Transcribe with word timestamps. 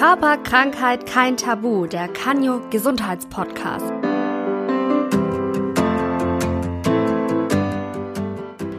Körper, 0.00 0.38
Krankheit, 0.38 1.04
kein 1.04 1.36
Tabu, 1.36 1.84
der 1.84 2.08
Canyo 2.08 2.62
Gesundheitspodcast. 2.70 3.92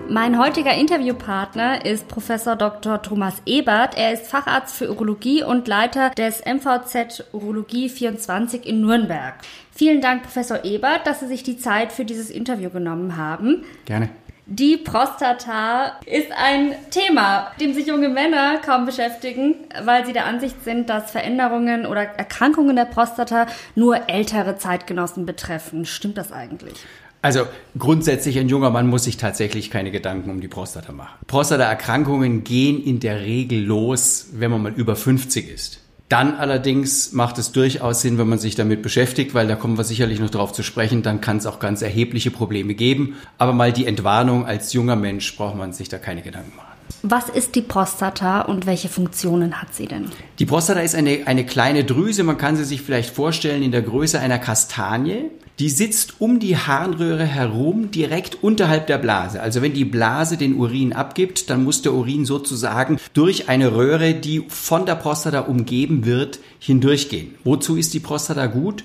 Mein 0.10 0.39
heutiger 0.39 0.73
Interviewpartner 0.73 1.86
ist 1.86 2.07
Professor 2.07 2.55
Dr. 2.55 3.04
Thomas 3.04 3.36
Ebert. 3.46 3.96
Er 3.96 4.13
ist 4.13 4.26
Facharzt 4.26 4.76
für 4.76 4.89
Urologie 4.89 5.43
und 5.43 5.68
Leiter 5.68 6.09
des 6.09 6.41
MVZ 6.43 7.25
Urologie 7.33 7.89
24 7.89 8.65
in 8.65 8.81
Nürnberg. 8.81 9.35
Vielen 9.71 10.01
Dank, 10.01 10.23
Professor 10.23 10.65
Ebert, 10.65 11.05
dass 11.05 11.19
Sie 11.19 11.27
sich 11.27 11.43
die 11.43 11.59
Zeit 11.59 11.91
für 11.91 12.03
dieses 12.03 12.31
Interview 12.31 12.71
genommen 12.71 13.15
haben. 13.15 13.63
Gerne. 13.85 14.09
Die 14.54 14.75
Prostata 14.75 15.93
ist 16.05 16.29
ein 16.36 16.75
Thema, 16.89 17.54
dem 17.61 17.73
sich 17.73 17.88
junge 17.88 18.09
Männer 18.09 18.57
kaum 18.57 18.85
beschäftigen, 18.85 19.55
weil 19.85 20.05
sie 20.05 20.11
der 20.11 20.25
Ansicht 20.25 20.61
sind, 20.66 20.89
dass 20.89 21.09
Veränderungen 21.09 21.85
oder 21.85 22.02
Erkrankungen 22.02 22.76
der 22.76 22.84
Prostata 22.84 23.48
nur 23.76 24.09
ältere 24.09 24.57
Zeitgenossen 24.57 25.26
betreffen. 25.26 25.85
Stimmt 25.85 26.17
das 26.17 26.34
eigentlich? 26.34 26.73
Also 27.21 27.45
grundsätzlich 27.79 28.38
ein 28.40 28.49
junger 28.49 28.71
Mann 28.71 28.88
muss 28.88 29.05
sich 29.05 29.16
tatsächlich 29.16 29.71
keine 29.71 29.90
Gedanken 29.90 30.29
um 30.29 30.41
die 30.41 30.49
Prostata 30.49 30.91
machen. 30.91 31.18
Prostataerkrankungen 31.27 32.43
gehen 32.43 32.84
in 32.84 32.99
der 32.99 33.21
Regel 33.21 33.63
los, 33.63 34.31
wenn 34.34 34.52
man 34.52 34.63
mal 34.63 34.73
über 34.73 34.98
50 34.98 35.49
ist. 35.49 35.79
Dann 36.11 36.35
allerdings 36.35 37.13
macht 37.13 37.38
es 37.38 37.53
durchaus 37.53 38.01
Sinn, 38.01 38.17
wenn 38.17 38.27
man 38.27 38.38
sich 38.38 38.55
damit 38.55 38.81
beschäftigt, 38.81 39.33
weil 39.33 39.47
da 39.47 39.55
kommen 39.55 39.77
wir 39.77 39.85
sicherlich 39.85 40.20
noch 40.20 40.29
drauf 40.29 40.51
zu 40.51 40.61
sprechen, 40.61 41.03
dann 41.03 41.21
kann 41.21 41.37
es 41.37 41.45
auch 41.45 41.57
ganz 41.57 41.81
erhebliche 41.81 42.31
Probleme 42.31 42.73
geben. 42.73 43.15
Aber 43.37 43.53
mal 43.53 43.71
die 43.71 43.85
Entwarnung 43.85 44.45
als 44.45 44.73
junger 44.73 44.97
Mensch 44.97 45.37
braucht 45.37 45.55
man 45.55 45.71
sich 45.71 45.87
da 45.87 45.99
keine 45.99 46.21
Gedanken 46.21 46.53
machen. 46.57 46.67
Was 47.01 47.29
ist 47.29 47.55
die 47.55 47.61
Prostata 47.61 48.41
und 48.41 48.65
welche 48.65 48.89
Funktionen 48.89 49.61
hat 49.61 49.73
sie 49.73 49.87
denn? 49.87 50.11
Die 50.37 50.45
Prostata 50.45 50.81
ist 50.81 50.95
eine, 50.95 51.21
eine 51.27 51.45
kleine 51.45 51.85
Drüse, 51.85 52.23
man 52.23 52.37
kann 52.37 52.57
sie 52.57 52.65
sich 52.65 52.81
vielleicht 52.81 53.15
vorstellen 53.15 53.63
in 53.63 53.71
der 53.71 53.81
Größe 53.81 54.20
einer 54.20 54.37
Kastanie. 54.37 55.31
Die 55.60 55.70
sitzt 55.70 56.16
um 56.20 56.40
die 56.40 56.57
Harnröhre 56.57 57.26
herum, 57.26 57.91
direkt 57.91 58.44
unterhalb 58.44 58.88
der 58.88 58.98
Blase. 58.98 59.41
Also 59.41 59.62
wenn 59.62 59.74
die 59.74 59.85
Blase 59.85 60.38
den 60.38 60.55
Urin 60.55 60.93
abgibt, 60.93 61.49
dann 61.49 61.63
muss 61.63 61.82
der 61.82 61.93
Urin 61.93 62.26
sozusagen 62.26 62.99
durch 63.13 63.49
eine 63.49 63.76
Röhre, 63.76 64.13
die 64.13 64.44
von 64.47 64.85
der 64.85 64.96
Prostata 64.96 65.41
umgeben 65.41 66.06
wird, 66.06 66.40
hindurchgehen. 66.59 67.35
Wozu 67.44 67.75
ist 67.75 67.94
die 67.94 68.00
Prostata 68.00 68.47
gut? 68.47 68.84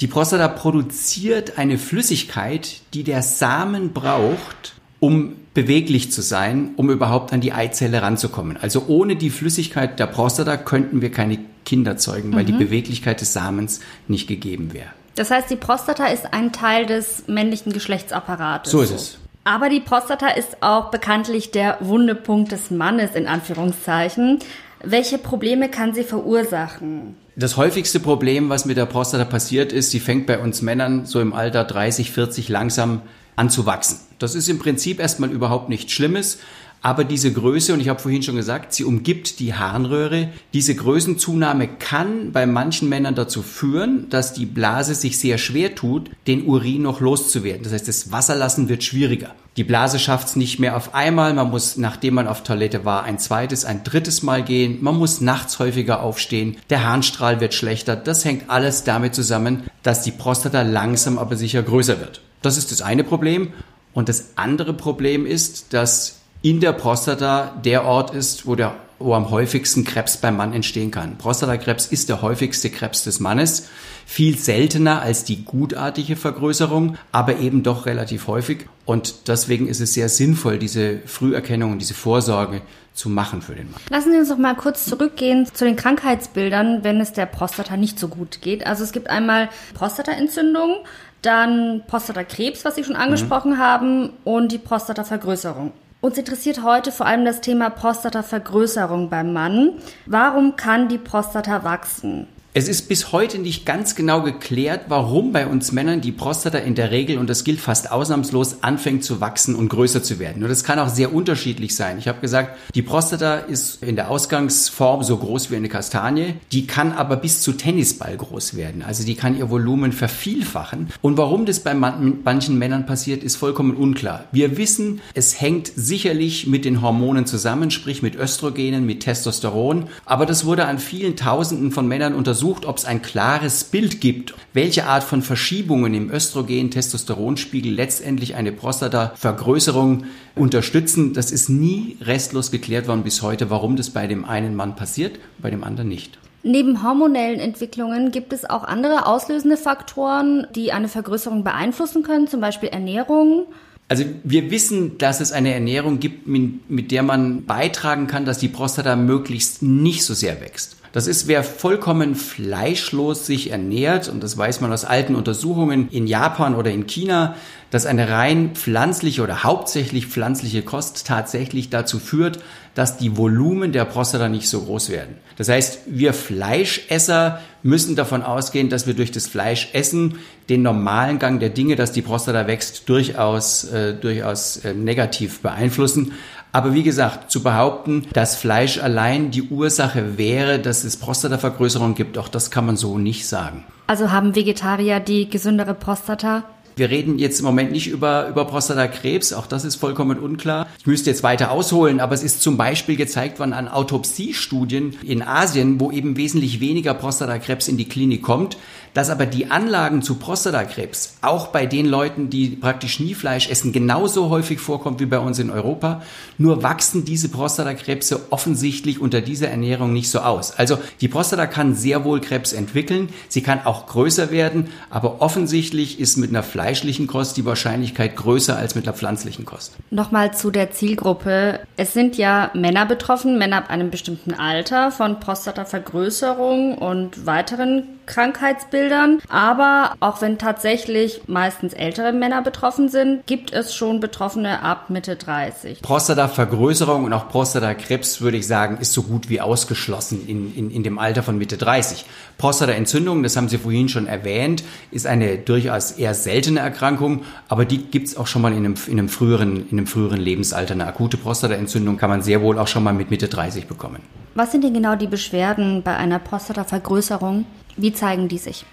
Die 0.00 0.06
Prostata 0.06 0.48
produziert 0.48 1.58
eine 1.58 1.78
Flüssigkeit, 1.78 2.80
die 2.92 3.04
der 3.04 3.22
Samen 3.22 3.92
braucht, 3.92 4.74
um 5.00 5.34
beweglich 5.54 6.10
zu 6.10 6.22
sein, 6.22 6.70
um 6.76 6.90
überhaupt 6.90 7.32
an 7.32 7.40
die 7.40 7.52
Eizelle 7.52 8.02
ranzukommen. 8.02 8.56
Also 8.56 8.84
ohne 8.88 9.16
die 9.16 9.30
Flüssigkeit 9.30 9.98
der 9.98 10.06
Prostata 10.06 10.56
könnten 10.56 11.02
wir 11.02 11.10
keine 11.10 11.38
Kinder 11.64 11.96
zeugen, 11.96 12.32
weil 12.34 12.42
mhm. 12.42 12.46
die 12.46 12.64
Beweglichkeit 12.64 13.20
des 13.20 13.32
Samens 13.32 13.80
nicht 14.08 14.26
gegeben 14.26 14.72
wäre. 14.72 14.90
Das 15.14 15.30
heißt, 15.30 15.50
die 15.50 15.56
Prostata 15.56 16.06
ist 16.06 16.32
ein 16.32 16.52
Teil 16.52 16.86
des 16.86 17.24
männlichen 17.26 17.72
Geschlechtsapparates. 17.72 18.70
So 18.72 18.80
ist 18.80 18.90
es. 18.90 19.18
Aber 19.44 19.68
die 19.68 19.80
Prostata 19.80 20.28
ist 20.28 20.62
auch 20.62 20.90
bekanntlich 20.90 21.50
der 21.50 21.78
Wundepunkt 21.80 22.52
des 22.52 22.70
Mannes 22.70 23.14
in 23.14 23.26
Anführungszeichen. 23.26 24.38
Welche 24.84 25.18
Probleme 25.18 25.68
kann 25.68 25.94
sie 25.94 26.04
verursachen? 26.04 27.16
Das 27.34 27.56
häufigste 27.56 27.98
Problem, 27.98 28.50
was 28.50 28.64
mit 28.64 28.76
der 28.76 28.86
Prostata 28.86 29.24
passiert 29.24 29.72
ist, 29.72 29.90
sie 29.90 30.00
fängt 30.00 30.26
bei 30.26 30.38
uns 30.38 30.62
Männern 30.62 31.06
so 31.06 31.20
im 31.20 31.32
Alter 31.32 31.64
30, 31.64 32.12
40 32.12 32.48
langsam 32.48 33.02
an 33.36 33.50
zu 33.50 33.66
wachsen. 33.66 34.00
Das 34.18 34.34
ist 34.34 34.48
im 34.48 34.58
Prinzip 34.58 35.00
erstmal 35.00 35.30
überhaupt 35.30 35.68
nichts 35.68 35.92
Schlimmes. 35.92 36.38
Aber 36.84 37.04
diese 37.04 37.32
Größe, 37.32 37.72
und 37.72 37.80
ich 37.80 37.88
habe 37.88 38.00
vorhin 38.00 38.24
schon 38.24 38.34
gesagt, 38.34 38.74
sie 38.74 38.82
umgibt 38.82 39.38
die 39.38 39.54
Harnröhre. 39.54 40.30
Diese 40.52 40.74
Größenzunahme 40.74 41.68
kann 41.68 42.32
bei 42.32 42.44
manchen 42.44 42.88
Männern 42.88 43.14
dazu 43.14 43.42
führen, 43.42 44.08
dass 44.10 44.32
die 44.32 44.46
Blase 44.46 44.96
sich 44.96 45.18
sehr 45.20 45.38
schwer 45.38 45.76
tut, 45.76 46.10
den 46.26 46.44
Urin 46.44 46.82
noch 46.82 47.00
loszuwerden. 47.00 47.62
Das 47.62 47.72
heißt, 47.72 47.86
das 47.86 48.10
Wasserlassen 48.10 48.68
wird 48.68 48.82
schwieriger. 48.82 49.32
Die 49.56 49.64
Blase 49.64 50.00
schafft 50.00 50.28
es 50.28 50.36
nicht 50.36 50.58
mehr 50.58 50.76
auf 50.76 50.92
einmal. 50.92 51.34
Man 51.34 51.50
muss, 51.50 51.76
nachdem 51.76 52.14
man 52.14 52.26
auf 52.26 52.42
Toilette 52.42 52.84
war, 52.84 53.04
ein 53.04 53.20
zweites, 53.20 53.64
ein 53.64 53.84
drittes 53.84 54.24
Mal 54.24 54.42
gehen. 54.42 54.78
Man 54.80 54.98
muss 54.98 55.20
nachts 55.20 55.60
häufiger 55.60 56.02
aufstehen. 56.02 56.56
Der 56.68 56.84
Harnstrahl 56.84 57.40
wird 57.40 57.54
schlechter. 57.54 57.94
Das 57.94 58.24
hängt 58.24 58.50
alles 58.50 58.82
damit 58.82 59.14
zusammen, 59.14 59.64
dass 59.84 60.02
die 60.02 60.10
Prostata 60.10 60.62
langsam 60.62 61.18
aber 61.18 61.36
sicher 61.36 61.62
größer 61.62 62.00
wird. 62.00 62.22
Das 62.40 62.56
ist 62.56 62.72
das 62.72 62.82
eine 62.82 63.04
Problem. 63.04 63.52
Und 63.92 64.08
das 64.08 64.30
andere 64.36 64.72
Problem 64.72 65.26
ist, 65.26 65.74
dass 65.74 66.21
in 66.42 66.60
der 66.60 66.72
Prostata 66.72 67.52
der 67.64 67.84
Ort 67.84 68.12
ist, 68.12 68.46
wo, 68.46 68.56
der, 68.56 68.74
wo 68.98 69.14
am 69.14 69.30
häufigsten 69.30 69.84
Krebs 69.84 70.16
beim 70.16 70.36
Mann 70.36 70.52
entstehen 70.52 70.90
kann. 70.90 71.16
Prostatakrebs 71.16 71.86
ist 71.86 72.08
der 72.08 72.20
häufigste 72.20 72.68
Krebs 72.68 73.04
des 73.04 73.20
Mannes, 73.20 73.68
viel 74.04 74.36
seltener 74.36 75.00
als 75.00 75.22
die 75.24 75.44
gutartige 75.44 76.16
Vergrößerung, 76.16 76.96
aber 77.12 77.38
eben 77.38 77.62
doch 77.62 77.86
relativ 77.86 78.26
häufig. 78.26 78.66
Und 78.84 79.28
deswegen 79.28 79.68
ist 79.68 79.80
es 79.80 79.94
sehr 79.94 80.08
sinnvoll, 80.08 80.58
diese 80.58 80.98
Früherkennung 81.06 81.72
und 81.72 81.78
diese 81.78 81.94
Vorsorge 81.94 82.62
zu 82.92 83.08
machen 83.08 83.40
für 83.40 83.54
den 83.54 83.70
Mann. 83.70 83.80
Lassen 83.88 84.12
Sie 84.12 84.18
uns 84.18 84.28
noch 84.28 84.36
mal 84.36 84.54
kurz 84.54 84.84
zurückgehen 84.84 85.46
zu 85.52 85.64
den 85.64 85.76
Krankheitsbildern, 85.76 86.82
wenn 86.82 87.00
es 87.00 87.12
der 87.12 87.26
Prostata 87.26 87.76
nicht 87.76 87.98
so 87.98 88.08
gut 88.08 88.40
geht. 88.42 88.66
Also 88.66 88.82
es 88.82 88.92
gibt 88.92 89.08
einmal 89.08 89.48
Prostataentzündung, 89.74 90.78
dann 91.22 91.82
Prostatakrebs, 91.86 92.64
was 92.64 92.74
Sie 92.74 92.84
schon 92.84 92.96
angesprochen 92.96 93.52
mhm. 93.52 93.58
haben, 93.58 94.10
und 94.24 94.50
die 94.50 94.58
Prostatavergrößerung. 94.58 95.72
Uns 96.02 96.18
interessiert 96.18 96.64
heute 96.64 96.90
vor 96.90 97.06
allem 97.06 97.24
das 97.24 97.40
Thema 97.42 97.70
Prostatavergrößerung 97.70 99.08
beim 99.08 99.32
Mann. 99.32 99.74
Warum 100.04 100.56
kann 100.56 100.88
die 100.88 100.98
Prostata 100.98 101.62
wachsen? 101.62 102.26
Es 102.54 102.68
ist 102.68 102.86
bis 102.86 103.12
heute 103.12 103.38
nicht 103.38 103.64
ganz 103.64 103.94
genau 103.94 104.20
geklärt, 104.20 104.82
warum 104.88 105.32
bei 105.32 105.46
uns 105.46 105.72
Männern 105.72 106.02
die 106.02 106.12
Prostata 106.12 106.58
in 106.58 106.74
der 106.74 106.90
Regel, 106.90 107.16
und 107.16 107.30
das 107.30 107.44
gilt 107.44 107.60
fast 107.60 107.90
ausnahmslos, 107.90 108.56
anfängt 108.60 109.04
zu 109.04 109.22
wachsen 109.22 109.54
und 109.54 109.70
größer 109.70 110.02
zu 110.02 110.18
werden. 110.18 110.42
Und 110.42 110.50
das 110.50 110.62
kann 110.62 110.78
auch 110.78 110.90
sehr 110.90 111.14
unterschiedlich 111.14 111.74
sein. 111.74 111.96
Ich 111.96 112.08
habe 112.08 112.20
gesagt, 112.20 112.58
die 112.74 112.82
Prostata 112.82 113.36
ist 113.36 113.82
in 113.82 113.96
der 113.96 114.10
Ausgangsform 114.10 115.02
so 115.02 115.16
groß 115.16 115.50
wie 115.50 115.56
eine 115.56 115.70
Kastanie, 115.70 116.34
die 116.52 116.66
kann 116.66 116.92
aber 116.92 117.16
bis 117.16 117.40
zu 117.40 117.52
Tennisball 117.52 118.18
groß 118.18 118.54
werden. 118.54 118.82
Also 118.82 119.02
die 119.06 119.14
kann 119.14 119.34
ihr 119.34 119.48
Volumen 119.48 119.92
vervielfachen. 119.92 120.90
Und 121.00 121.16
warum 121.16 121.46
das 121.46 121.60
bei 121.60 121.72
manchen 121.72 122.58
Männern 122.58 122.84
passiert, 122.84 123.24
ist 123.24 123.36
vollkommen 123.36 123.74
unklar. 123.74 124.26
Wir 124.30 124.58
wissen, 124.58 125.00
es 125.14 125.40
hängt 125.40 125.72
sicherlich 125.74 126.46
mit 126.48 126.66
den 126.66 126.82
Hormonen 126.82 127.24
zusammen, 127.24 127.70
sprich 127.70 128.02
mit 128.02 128.14
Östrogenen, 128.14 128.84
mit 128.84 129.00
Testosteron. 129.00 129.86
Aber 130.04 130.26
das 130.26 130.44
wurde 130.44 130.66
an 130.66 130.78
vielen 130.78 131.16
Tausenden 131.16 131.72
von 131.72 131.88
Männern 131.88 132.12
untersucht 132.12 132.41
untersucht, 132.42 132.66
ob 132.66 132.78
es 132.78 132.84
ein 132.84 133.02
klares 133.02 133.64
Bild 133.64 134.00
gibt, 134.00 134.34
welche 134.52 134.86
Art 134.86 135.04
von 135.04 135.22
Verschiebungen 135.22 135.94
im 135.94 136.10
Östrogen-Testosteronspiegel 136.10 137.72
letztendlich 137.72 138.34
eine 138.34 138.50
Prostatavergrößerung 138.50 140.04
unterstützen. 140.34 141.14
Das 141.14 141.30
ist 141.30 141.48
nie 141.48 141.96
restlos 142.00 142.50
geklärt 142.50 142.88
worden 142.88 143.04
bis 143.04 143.22
heute, 143.22 143.48
warum 143.50 143.76
das 143.76 143.90
bei 143.90 144.08
dem 144.08 144.24
einen 144.24 144.56
Mann 144.56 144.74
passiert, 144.74 145.20
bei 145.38 145.50
dem 145.50 145.62
anderen 145.62 145.88
nicht. 145.88 146.18
Neben 146.42 146.82
hormonellen 146.82 147.38
Entwicklungen 147.38 148.10
gibt 148.10 148.32
es 148.32 148.44
auch 148.48 148.64
andere 148.64 149.06
auslösende 149.06 149.56
Faktoren, 149.56 150.48
die 150.56 150.72
eine 150.72 150.88
Vergrößerung 150.88 151.44
beeinflussen 151.44 152.02
können, 152.02 152.26
zum 152.26 152.40
Beispiel 152.40 152.70
Ernährung. 152.70 153.46
Also 153.86 154.04
wir 154.24 154.50
wissen, 154.50 154.98
dass 154.98 155.20
es 155.20 155.30
eine 155.30 155.54
Ernährung 155.54 156.00
gibt, 156.00 156.26
mit 156.26 156.90
der 156.90 157.04
man 157.04 157.44
beitragen 157.44 158.08
kann, 158.08 158.24
dass 158.24 158.38
die 158.38 158.48
Prostata 158.48 158.96
möglichst 158.96 159.62
nicht 159.62 160.04
so 160.04 160.14
sehr 160.14 160.40
wächst. 160.40 160.81
Das 160.92 161.06
ist, 161.06 161.26
wer 161.26 161.42
vollkommen 161.42 162.14
fleischlos 162.14 163.26
sich 163.26 163.50
ernährt, 163.50 164.08
und 164.08 164.22
das 164.22 164.36
weiß 164.36 164.60
man 164.60 164.72
aus 164.72 164.84
alten 164.84 165.14
Untersuchungen 165.14 165.88
in 165.90 166.06
Japan 166.06 166.54
oder 166.54 166.70
in 166.70 166.86
China, 166.86 167.34
dass 167.70 167.86
eine 167.86 168.10
rein 168.10 168.50
pflanzliche 168.54 169.22
oder 169.22 169.42
hauptsächlich 169.42 170.06
pflanzliche 170.06 170.60
Kost 170.60 171.06
tatsächlich 171.06 171.70
dazu 171.70 171.98
führt, 171.98 172.40
dass 172.74 172.98
die 172.98 173.16
Volumen 173.16 173.72
der 173.72 173.86
Prostata 173.86 174.28
nicht 174.28 174.48
so 174.48 174.60
groß 174.62 174.90
werden. 174.90 175.16
Das 175.38 175.48
heißt, 175.48 175.80
wir 175.86 176.12
Fleischesser 176.12 177.40
müssen 177.62 177.96
davon 177.96 178.22
ausgehen, 178.22 178.68
dass 178.68 178.86
wir 178.86 178.94
durch 178.94 179.10
das 179.10 179.26
Fleischessen 179.26 180.18
den 180.50 180.62
normalen 180.62 181.18
Gang 181.18 181.40
der 181.40 181.48
Dinge, 181.48 181.76
dass 181.76 181.92
die 181.92 182.02
Prostata 182.02 182.46
wächst, 182.46 182.88
durchaus, 182.90 183.64
äh, 183.64 183.94
durchaus 183.94 184.58
äh, 184.58 184.74
negativ 184.74 185.40
beeinflussen. 185.40 186.12
Aber 186.52 186.74
wie 186.74 186.82
gesagt, 186.82 187.30
zu 187.30 187.42
behaupten, 187.42 188.06
dass 188.12 188.36
Fleisch 188.36 188.78
allein 188.78 189.30
die 189.30 189.42
Ursache 189.42 190.18
wäre, 190.18 190.58
dass 190.58 190.84
es 190.84 190.98
Prostatavergrößerung 190.98 191.94
gibt, 191.94 192.18
auch 192.18 192.28
das 192.28 192.50
kann 192.50 192.66
man 192.66 192.76
so 192.76 192.98
nicht 192.98 193.26
sagen. 193.26 193.64
Also 193.86 194.10
haben 194.12 194.34
Vegetarier 194.34 195.00
die 195.00 195.30
gesündere 195.30 195.72
Prostata? 195.74 196.44
Wir 196.74 196.90
reden 196.90 197.18
jetzt 197.18 197.40
im 197.40 197.46
Moment 197.46 197.72
nicht 197.72 197.88
über, 197.88 198.28
über 198.28 198.46
Prostatakrebs, 198.46 199.32
auch 199.32 199.46
das 199.46 199.64
ist 199.64 199.76
vollkommen 199.76 200.18
unklar. 200.18 200.66
Ich 200.78 200.86
müsste 200.86 201.10
jetzt 201.10 201.22
weiter 201.22 201.50
ausholen, 201.50 202.00
aber 202.00 202.14
es 202.14 202.22
ist 202.22 202.40
zum 202.40 202.56
Beispiel 202.56 202.96
gezeigt 202.96 203.38
worden 203.38 203.52
an 203.52 203.68
Autopsiestudien 203.68 204.96
in 205.02 205.22
Asien, 205.22 205.80
wo 205.80 205.90
eben 205.90 206.16
wesentlich 206.16 206.60
weniger 206.60 206.94
Prostatakrebs 206.94 207.68
in 207.68 207.76
die 207.76 207.88
Klinik 207.88 208.22
kommt, 208.22 208.56
dass 208.94 209.10
aber 209.10 209.26
die 209.26 209.50
Anlagen 209.50 210.02
zu 210.02 210.16
Prostatakrebs 210.16 211.16
auch 211.22 211.48
bei 211.48 211.66
den 211.66 211.86
Leuten, 211.86 212.30
die 212.30 212.48
praktisch 212.50 213.00
nie 213.00 213.14
Fleisch 213.14 213.48
essen, 213.48 213.72
genauso 213.72 214.28
häufig 214.28 214.60
vorkommt 214.60 215.00
wie 215.00 215.06
bei 215.06 215.18
uns 215.18 215.38
in 215.38 215.50
Europa. 215.50 216.02
Nur 216.38 216.62
wachsen 216.62 217.04
diese 217.04 217.28
Prostatakrebse 217.28 218.26
offensichtlich 218.30 219.00
unter 219.00 219.20
dieser 219.20 219.48
Ernährung 219.48 219.92
nicht 219.92 220.10
so 220.10 220.20
aus. 220.20 220.52
Also 220.52 220.78
die 221.00 221.08
Prostata 221.08 221.46
kann 221.46 221.74
sehr 221.74 222.04
wohl 222.04 222.20
Krebs 222.20 222.52
entwickeln, 222.52 223.08
sie 223.28 223.42
kann 223.42 223.64
auch 223.64 223.86
größer 223.86 224.30
werden, 224.30 224.68
aber 224.90 225.22
offensichtlich 225.22 225.98
ist 225.98 226.16
mit 226.16 226.30
einer 226.30 226.42
fleischlichen 226.62 227.08
Kost 227.08 227.36
die 227.36 227.44
Wahrscheinlichkeit 227.44 228.14
größer 228.14 228.56
als 228.56 228.76
mit 228.76 228.86
einer 228.86 228.96
pflanzlichen 228.96 229.44
Kost. 229.44 229.74
Nochmal 229.90 230.32
zu 230.32 230.52
der 230.52 230.70
Zielgruppe. 230.70 231.58
Es 231.76 231.92
sind 231.92 232.16
ja 232.16 232.52
Männer 232.54 232.86
betroffen, 232.86 233.36
Männer 233.36 233.56
ab 233.56 233.70
einem 233.70 233.90
bestimmten 233.90 234.32
Alter 234.32 234.92
von 234.92 235.18
Prostatavergrößerung 235.18 236.78
und 236.78 237.26
weiteren 237.26 237.82
Krankheitsbildern. 238.06 239.20
Aber 239.28 239.94
auch 240.00 240.20
wenn 240.20 240.38
tatsächlich 240.38 241.22
meistens 241.26 241.72
ältere 241.72 242.12
Männer 242.12 242.42
betroffen 242.42 242.88
sind, 242.88 243.26
gibt 243.26 243.52
es 243.52 243.74
schon 243.74 244.00
Betroffene 244.00 244.62
ab 244.62 244.90
Mitte 244.90 245.16
30. 245.16 245.82
Prostatavergrößerung 245.82 247.04
und 247.04 247.12
auch 247.12 247.28
Prostatakrebs, 247.28 248.20
würde 248.20 248.36
ich 248.36 248.46
sagen, 248.46 248.78
ist 248.80 248.92
so 248.92 249.02
gut 249.02 249.28
wie 249.28 249.40
ausgeschlossen 249.40 250.26
in, 250.26 250.54
in, 250.54 250.70
in 250.70 250.82
dem 250.82 250.98
Alter 250.98 251.22
von 251.22 251.38
Mitte 251.38 251.56
30. 251.56 252.04
Prostataentzündung, 252.38 253.22
das 253.22 253.36
haben 253.36 253.48
Sie 253.48 253.58
vorhin 253.58 253.88
schon 253.88 254.06
erwähnt, 254.06 254.64
ist 254.90 255.06
eine 255.06 255.38
durchaus 255.38 255.92
eher 255.92 256.14
seltene 256.14 256.60
Erkrankung, 256.60 257.22
aber 257.48 257.64
die 257.64 257.78
gibt 257.78 258.08
es 258.08 258.16
auch 258.16 258.26
schon 258.26 258.42
mal 258.42 258.52
in 258.52 258.58
einem, 258.58 258.74
in, 258.86 258.98
einem 258.98 259.08
früheren, 259.08 259.68
in 259.68 259.78
einem 259.78 259.86
früheren 259.86 260.20
Lebensalter. 260.20 260.74
Eine 260.74 260.86
akute 260.86 261.16
Prostataentzündung 261.16 261.96
kann 261.98 262.10
man 262.10 262.22
sehr 262.22 262.42
wohl 262.42 262.58
auch 262.58 262.68
schon 262.68 262.82
mal 262.82 262.92
mit 262.92 263.10
Mitte 263.10 263.28
30 263.28 263.66
bekommen. 263.66 264.00
Was 264.34 264.50
sind 264.50 264.64
denn 264.64 264.72
genau 264.72 264.96
die 264.96 265.06
Beschwerden 265.06 265.82
bei 265.82 265.94
einer 265.94 266.18
Prostatavergrößerung? 266.18 267.44
Wie 267.76 267.92
zeigen 267.92 268.28
die 268.28 268.38
sich? 268.38 268.64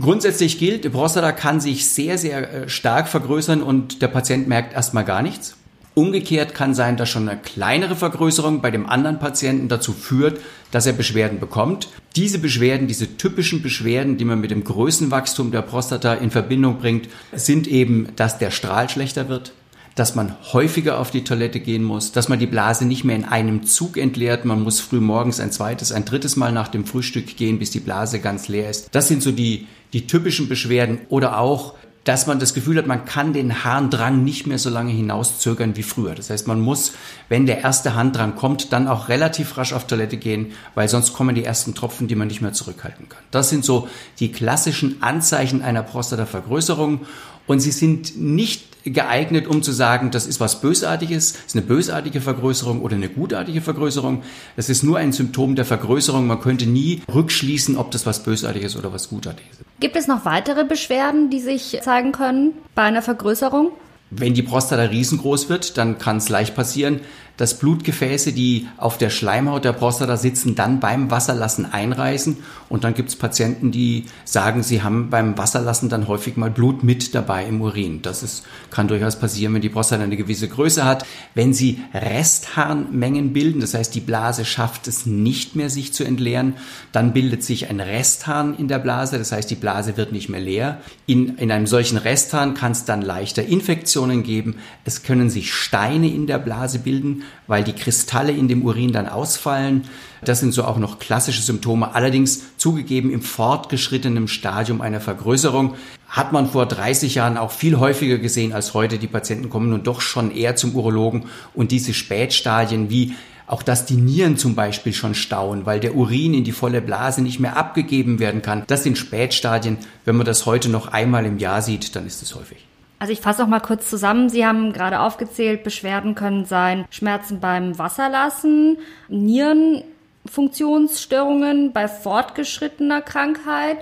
Grundsätzlich 0.00 0.58
gilt, 0.58 0.90
Prostata 0.90 1.32
kann 1.32 1.60
sich 1.60 1.88
sehr, 1.90 2.16
sehr 2.16 2.52
äh, 2.52 2.68
stark 2.68 3.08
vergrößern 3.08 3.62
und 3.62 4.00
der 4.00 4.08
Patient 4.08 4.48
merkt 4.48 4.72
erstmal 4.72 5.04
gar 5.04 5.22
nichts. 5.22 5.56
Umgekehrt 5.94 6.54
kann 6.54 6.74
sein, 6.74 6.96
dass 6.96 7.10
schon 7.10 7.28
eine 7.28 7.38
kleinere 7.38 7.94
Vergrößerung 7.94 8.62
bei 8.62 8.70
dem 8.70 8.86
anderen 8.86 9.18
Patienten 9.18 9.68
dazu 9.68 9.92
führt, 9.92 10.40
dass 10.70 10.86
er 10.86 10.94
Beschwerden 10.94 11.38
bekommt. 11.38 11.88
Diese 12.16 12.38
Beschwerden, 12.38 12.88
diese 12.88 13.18
typischen 13.18 13.60
Beschwerden, 13.60 14.16
die 14.16 14.24
man 14.24 14.40
mit 14.40 14.50
dem 14.50 14.64
Größenwachstum 14.64 15.50
der 15.50 15.60
Prostata 15.60 16.14
in 16.14 16.30
Verbindung 16.30 16.78
bringt, 16.78 17.10
sind 17.32 17.66
eben, 17.66 18.08
dass 18.16 18.38
der 18.38 18.50
Strahl 18.50 18.88
schlechter 18.88 19.28
wird, 19.28 19.52
dass 19.94 20.14
man 20.14 20.34
häufiger 20.52 20.98
auf 20.98 21.10
die 21.10 21.24
Toilette 21.24 21.60
gehen 21.60 21.84
muss, 21.84 22.12
dass 22.12 22.28
man 22.28 22.38
die 22.38 22.46
Blase 22.46 22.84
nicht 22.84 23.04
mehr 23.04 23.16
in 23.16 23.24
einem 23.24 23.64
Zug 23.64 23.96
entleert. 23.96 24.44
Man 24.44 24.62
muss 24.62 24.80
früh 24.80 25.00
morgens 25.00 25.40
ein 25.40 25.52
zweites, 25.52 25.92
ein 25.92 26.04
drittes 26.04 26.36
Mal 26.36 26.52
nach 26.52 26.68
dem 26.68 26.86
Frühstück 26.86 27.36
gehen, 27.36 27.58
bis 27.58 27.70
die 27.70 27.80
Blase 27.80 28.20
ganz 28.20 28.48
leer 28.48 28.70
ist. 28.70 28.88
Das 28.92 29.08
sind 29.08 29.22
so 29.22 29.32
die, 29.32 29.66
die 29.92 30.06
typischen 30.06 30.48
Beschwerden 30.48 31.00
oder 31.08 31.38
auch 31.38 31.74
dass 32.04 32.26
man 32.26 32.40
das 32.40 32.52
Gefühl 32.54 32.78
hat, 32.78 32.86
man 32.86 33.04
kann 33.04 33.32
den 33.32 33.64
Harndrang 33.64 34.24
nicht 34.24 34.46
mehr 34.46 34.58
so 34.58 34.70
lange 34.70 34.90
hinauszögern 34.90 35.76
wie 35.76 35.84
früher. 35.84 36.14
Das 36.14 36.30
heißt, 36.30 36.48
man 36.48 36.60
muss, 36.60 36.92
wenn 37.28 37.46
der 37.46 37.60
erste 37.60 37.94
Harndrang 37.94 38.34
kommt, 38.34 38.72
dann 38.72 38.88
auch 38.88 39.08
relativ 39.08 39.56
rasch 39.56 39.72
auf 39.72 39.86
Toilette 39.86 40.16
gehen, 40.16 40.52
weil 40.74 40.88
sonst 40.88 41.12
kommen 41.12 41.34
die 41.34 41.44
ersten 41.44 41.74
Tropfen, 41.74 42.08
die 42.08 42.16
man 42.16 42.28
nicht 42.28 42.42
mehr 42.42 42.52
zurückhalten 42.52 43.08
kann. 43.08 43.22
Das 43.30 43.50
sind 43.50 43.64
so 43.64 43.88
die 44.18 44.32
klassischen 44.32 45.02
Anzeichen 45.02 45.62
einer 45.62 45.82
Prostatavergrößerung 45.82 47.02
und 47.46 47.60
sie 47.60 47.72
sind 47.72 48.20
nicht 48.20 48.71
geeignet, 48.84 49.46
um 49.46 49.62
zu 49.62 49.72
sagen, 49.72 50.10
das 50.10 50.26
ist 50.26 50.40
was 50.40 50.60
Bösartiges, 50.60 51.34
ist 51.46 51.56
eine 51.56 51.64
bösartige 51.64 52.20
Vergrößerung 52.20 52.82
oder 52.82 52.96
eine 52.96 53.08
gutartige 53.08 53.60
Vergrößerung. 53.60 54.22
Das 54.56 54.68
ist 54.68 54.82
nur 54.82 54.98
ein 54.98 55.12
Symptom 55.12 55.54
der 55.54 55.64
Vergrößerung. 55.64 56.26
Man 56.26 56.40
könnte 56.40 56.66
nie 56.66 57.02
rückschließen, 57.12 57.76
ob 57.76 57.90
das 57.90 58.06
was 58.06 58.22
Bösartiges 58.22 58.76
oder 58.76 58.92
was 58.92 59.08
Gutartiges 59.08 59.52
ist. 59.52 59.64
Gibt 59.80 59.96
es 59.96 60.06
noch 60.06 60.24
weitere 60.24 60.64
Beschwerden, 60.64 61.30
die 61.30 61.40
sich 61.40 61.78
zeigen 61.82 62.12
können 62.12 62.52
bei 62.74 62.82
einer 62.82 63.02
Vergrößerung? 63.02 63.72
Wenn 64.10 64.34
die 64.34 64.42
Prostata 64.42 64.82
riesengroß 64.82 65.48
wird, 65.48 65.78
dann 65.78 65.98
kann 65.98 66.18
es 66.18 66.28
leicht 66.28 66.54
passieren, 66.54 67.00
dass 67.36 67.58
Blutgefäße, 67.58 68.32
die 68.32 68.68
auf 68.76 68.98
der 68.98 69.10
Schleimhaut 69.10 69.64
der 69.64 69.72
Prostata 69.72 70.16
sitzen, 70.16 70.54
dann 70.54 70.80
beim 70.80 71.10
Wasserlassen 71.10 71.70
einreißen. 71.70 72.36
Und 72.68 72.84
dann 72.84 72.94
gibt 72.94 73.08
es 73.08 73.16
Patienten, 73.16 73.70
die 73.70 74.06
sagen, 74.24 74.62
sie 74.62 74.82
haben 74.82 75.10
beim 75.10 75.36
Wasserlassen 75.38 75.88
dann 75.88 76.08
häufig 76.08 76.36
mal 76.36 76.50
Blut 76.50 76.84
mit 76.84 77.14
dabei 77.14 77.46
im 77.46 77.60
Urin. 77.60 78.02
Das 78.02 78.22
ist, 78.22 78.44
kann 78.70 78.88
durchaus 78.88 79.18
passieren, 79.18 79.54
wenn 79.54 79.62
die 79.62 79.68
Prostata 79.68 80.02
eine 80.02 80.16
gewisse 80.16 80.48
Größe 80.48 80.84
hat. 80.84 81.06
Wenn 81.34 81.54
sie 81.54 81.80
Restharnmengen 81.94 83.32
bilden, 83.32 83.60
das 83.60 83.74
heißt, 83.74 83.94
die 83.94 84.00
Blase 84.00 84.44
schafft 84.44 84.88
es 84.88 85.06
nicht 85.06 85.56
mehr, 85.56 85.70
sich 85.70 85.92
zu 85.92 86.04
entleeren, 86.04 86.54
dann 86.92 87.12
bildet 87.12 87.42
sich 87.42 87.70
ein 87.70 87.80
Restharn 87.80 88.54
in 88.56 88.68
der 88.68 88.78
Blase. 88.78 89.18
Das 89.18 89.32
heißt, 89.32 89.50
die 89.50 89.56
Blase 89.56 89.96
wird 89.96 90.12
nicht 90.12 90.28
mehr 90.28 90.40
leer. 90.40 90.80
In, 91.06 91.36
in 91.38 91.50
einem 91.50 91.66
solchen 91.66 91.96
Restharn 91.96 92.54
kann 92.54 92.72
es 92.72 92.84
dann 92.84 93.02
leichter 93.02 93.44
Infektionen 93.44 94.22
geben. 94.22 94.56
Es 94.84 95.02
können 95.02 95.30
sich 95.30 95.52
Steine 95.52 96.08
in 96.08 96.26
der 96.26 96.38
Blase 96.38 96.78
bilden 96.78 97.21
weil 97.46 97.64
die 97.64 97.72
Kristalle 97.72 98.32
in 98.32 98.48
dem 98.48 98.62
Urin 98.62 98.92
dann 98.92 99.08
ausfallen. 99.08 99.84
Das 100.24 100.40
sind 100.40 100.52
so 100.52 100.64
auch 100.64 100.78
noch 100.78 100.98
klassische 100.98 101.42
Symptome. 101.42 101.94
Allerdings 101.94 102.56
zugegeben 102.56 103.10
im 103.10 103.22
fortgeschrittenen 103.22 104.28
Stadium 104.28 104.80
einer 104.80 105.00
Vergrößerung 105.00 105.74
hat 106.08 106.32
man 106.32 106.48
vor 106.48 106.66
30 106.66 107.14
Jahren 107.14 107.38
auch 107.38 107.50
viel 107.50 107.78
häufiger 107.78 108.18
gesehen 108.18 108.52
als 108.52 108.74
heute. 108.74 108.98
Die 108.98 109.06
Patienten 109.06 109.50
kommen 109.50 109.70
nun 109.70 109.82
doch 109.82 110.00
schon 110.00 110.30
eher 110.30 110.56
zum 110.56 110.74
Urologen 110.74 111.24
und 111.54 111.72
diese 111.72 111.94
Spätstadien 111.94 112.90
wie 112.90 113.14
auch 113.52 113.62
dass 113.62 113.84
die 113.84 113.96
Nieren 113.96 114.38
zum 114.38 114.54
Beispiel 114.54 114.94
schon 114.94 115.14
stauen, 115.14 115.66
weil 115.66 115.78
der 115.78 115.94
Urin 115.94 116.32
in 116.32 116.44
die 116.44 116.52
volle 116.52 116.80
Blase 116.80 117.20
nicht 117.20 117.38
mehr 117.38 117.56
abgegeben 117.56 118.18
werden 118.18 118.40
kann. 118.40 118.64
Das 118.66 118.82
sind 118.82 118.96
Spätstadien. 118.96 119.76
Wenn 120.06 120.16
man 120.16 120.24
das 120.24 120.46
heute 120.46 120.70
noch 120.70 120.88
einmal 120.88 121.26
im 121.26 121.36
Jahr 121.38 121.60
sieht, 121.60 121.94
dann 121.94 122.06
ist 122.06 122.22
es 122.22 122.34
häufig. 122.34 122.66
Also 123.02 123.12
ich 123.12 123.20
fasse 123.20 123.42
auch 123.42 123.48
mal 123.48 123.58
kurz 123.58 123.90
zusammen. 123.90 124.28
Sie 124.28 124.46
haben 124.46 124.72
gerade 124.72 125.00
aufgezählt, 125.00 125.64
Beschwerden 125.64 126.14
können 126.14 126.44
sein 126.44 126.84
Schmerzen 126.88 127.40
beim 127.40 127.76
Wasserlassen, 127.76 128.78
Nierenfunktionsstörungen 129.08 131.72
bei 131.72 131.88
fortgeschrittener 131.88 133.02
Krankheit. 133.02 133.78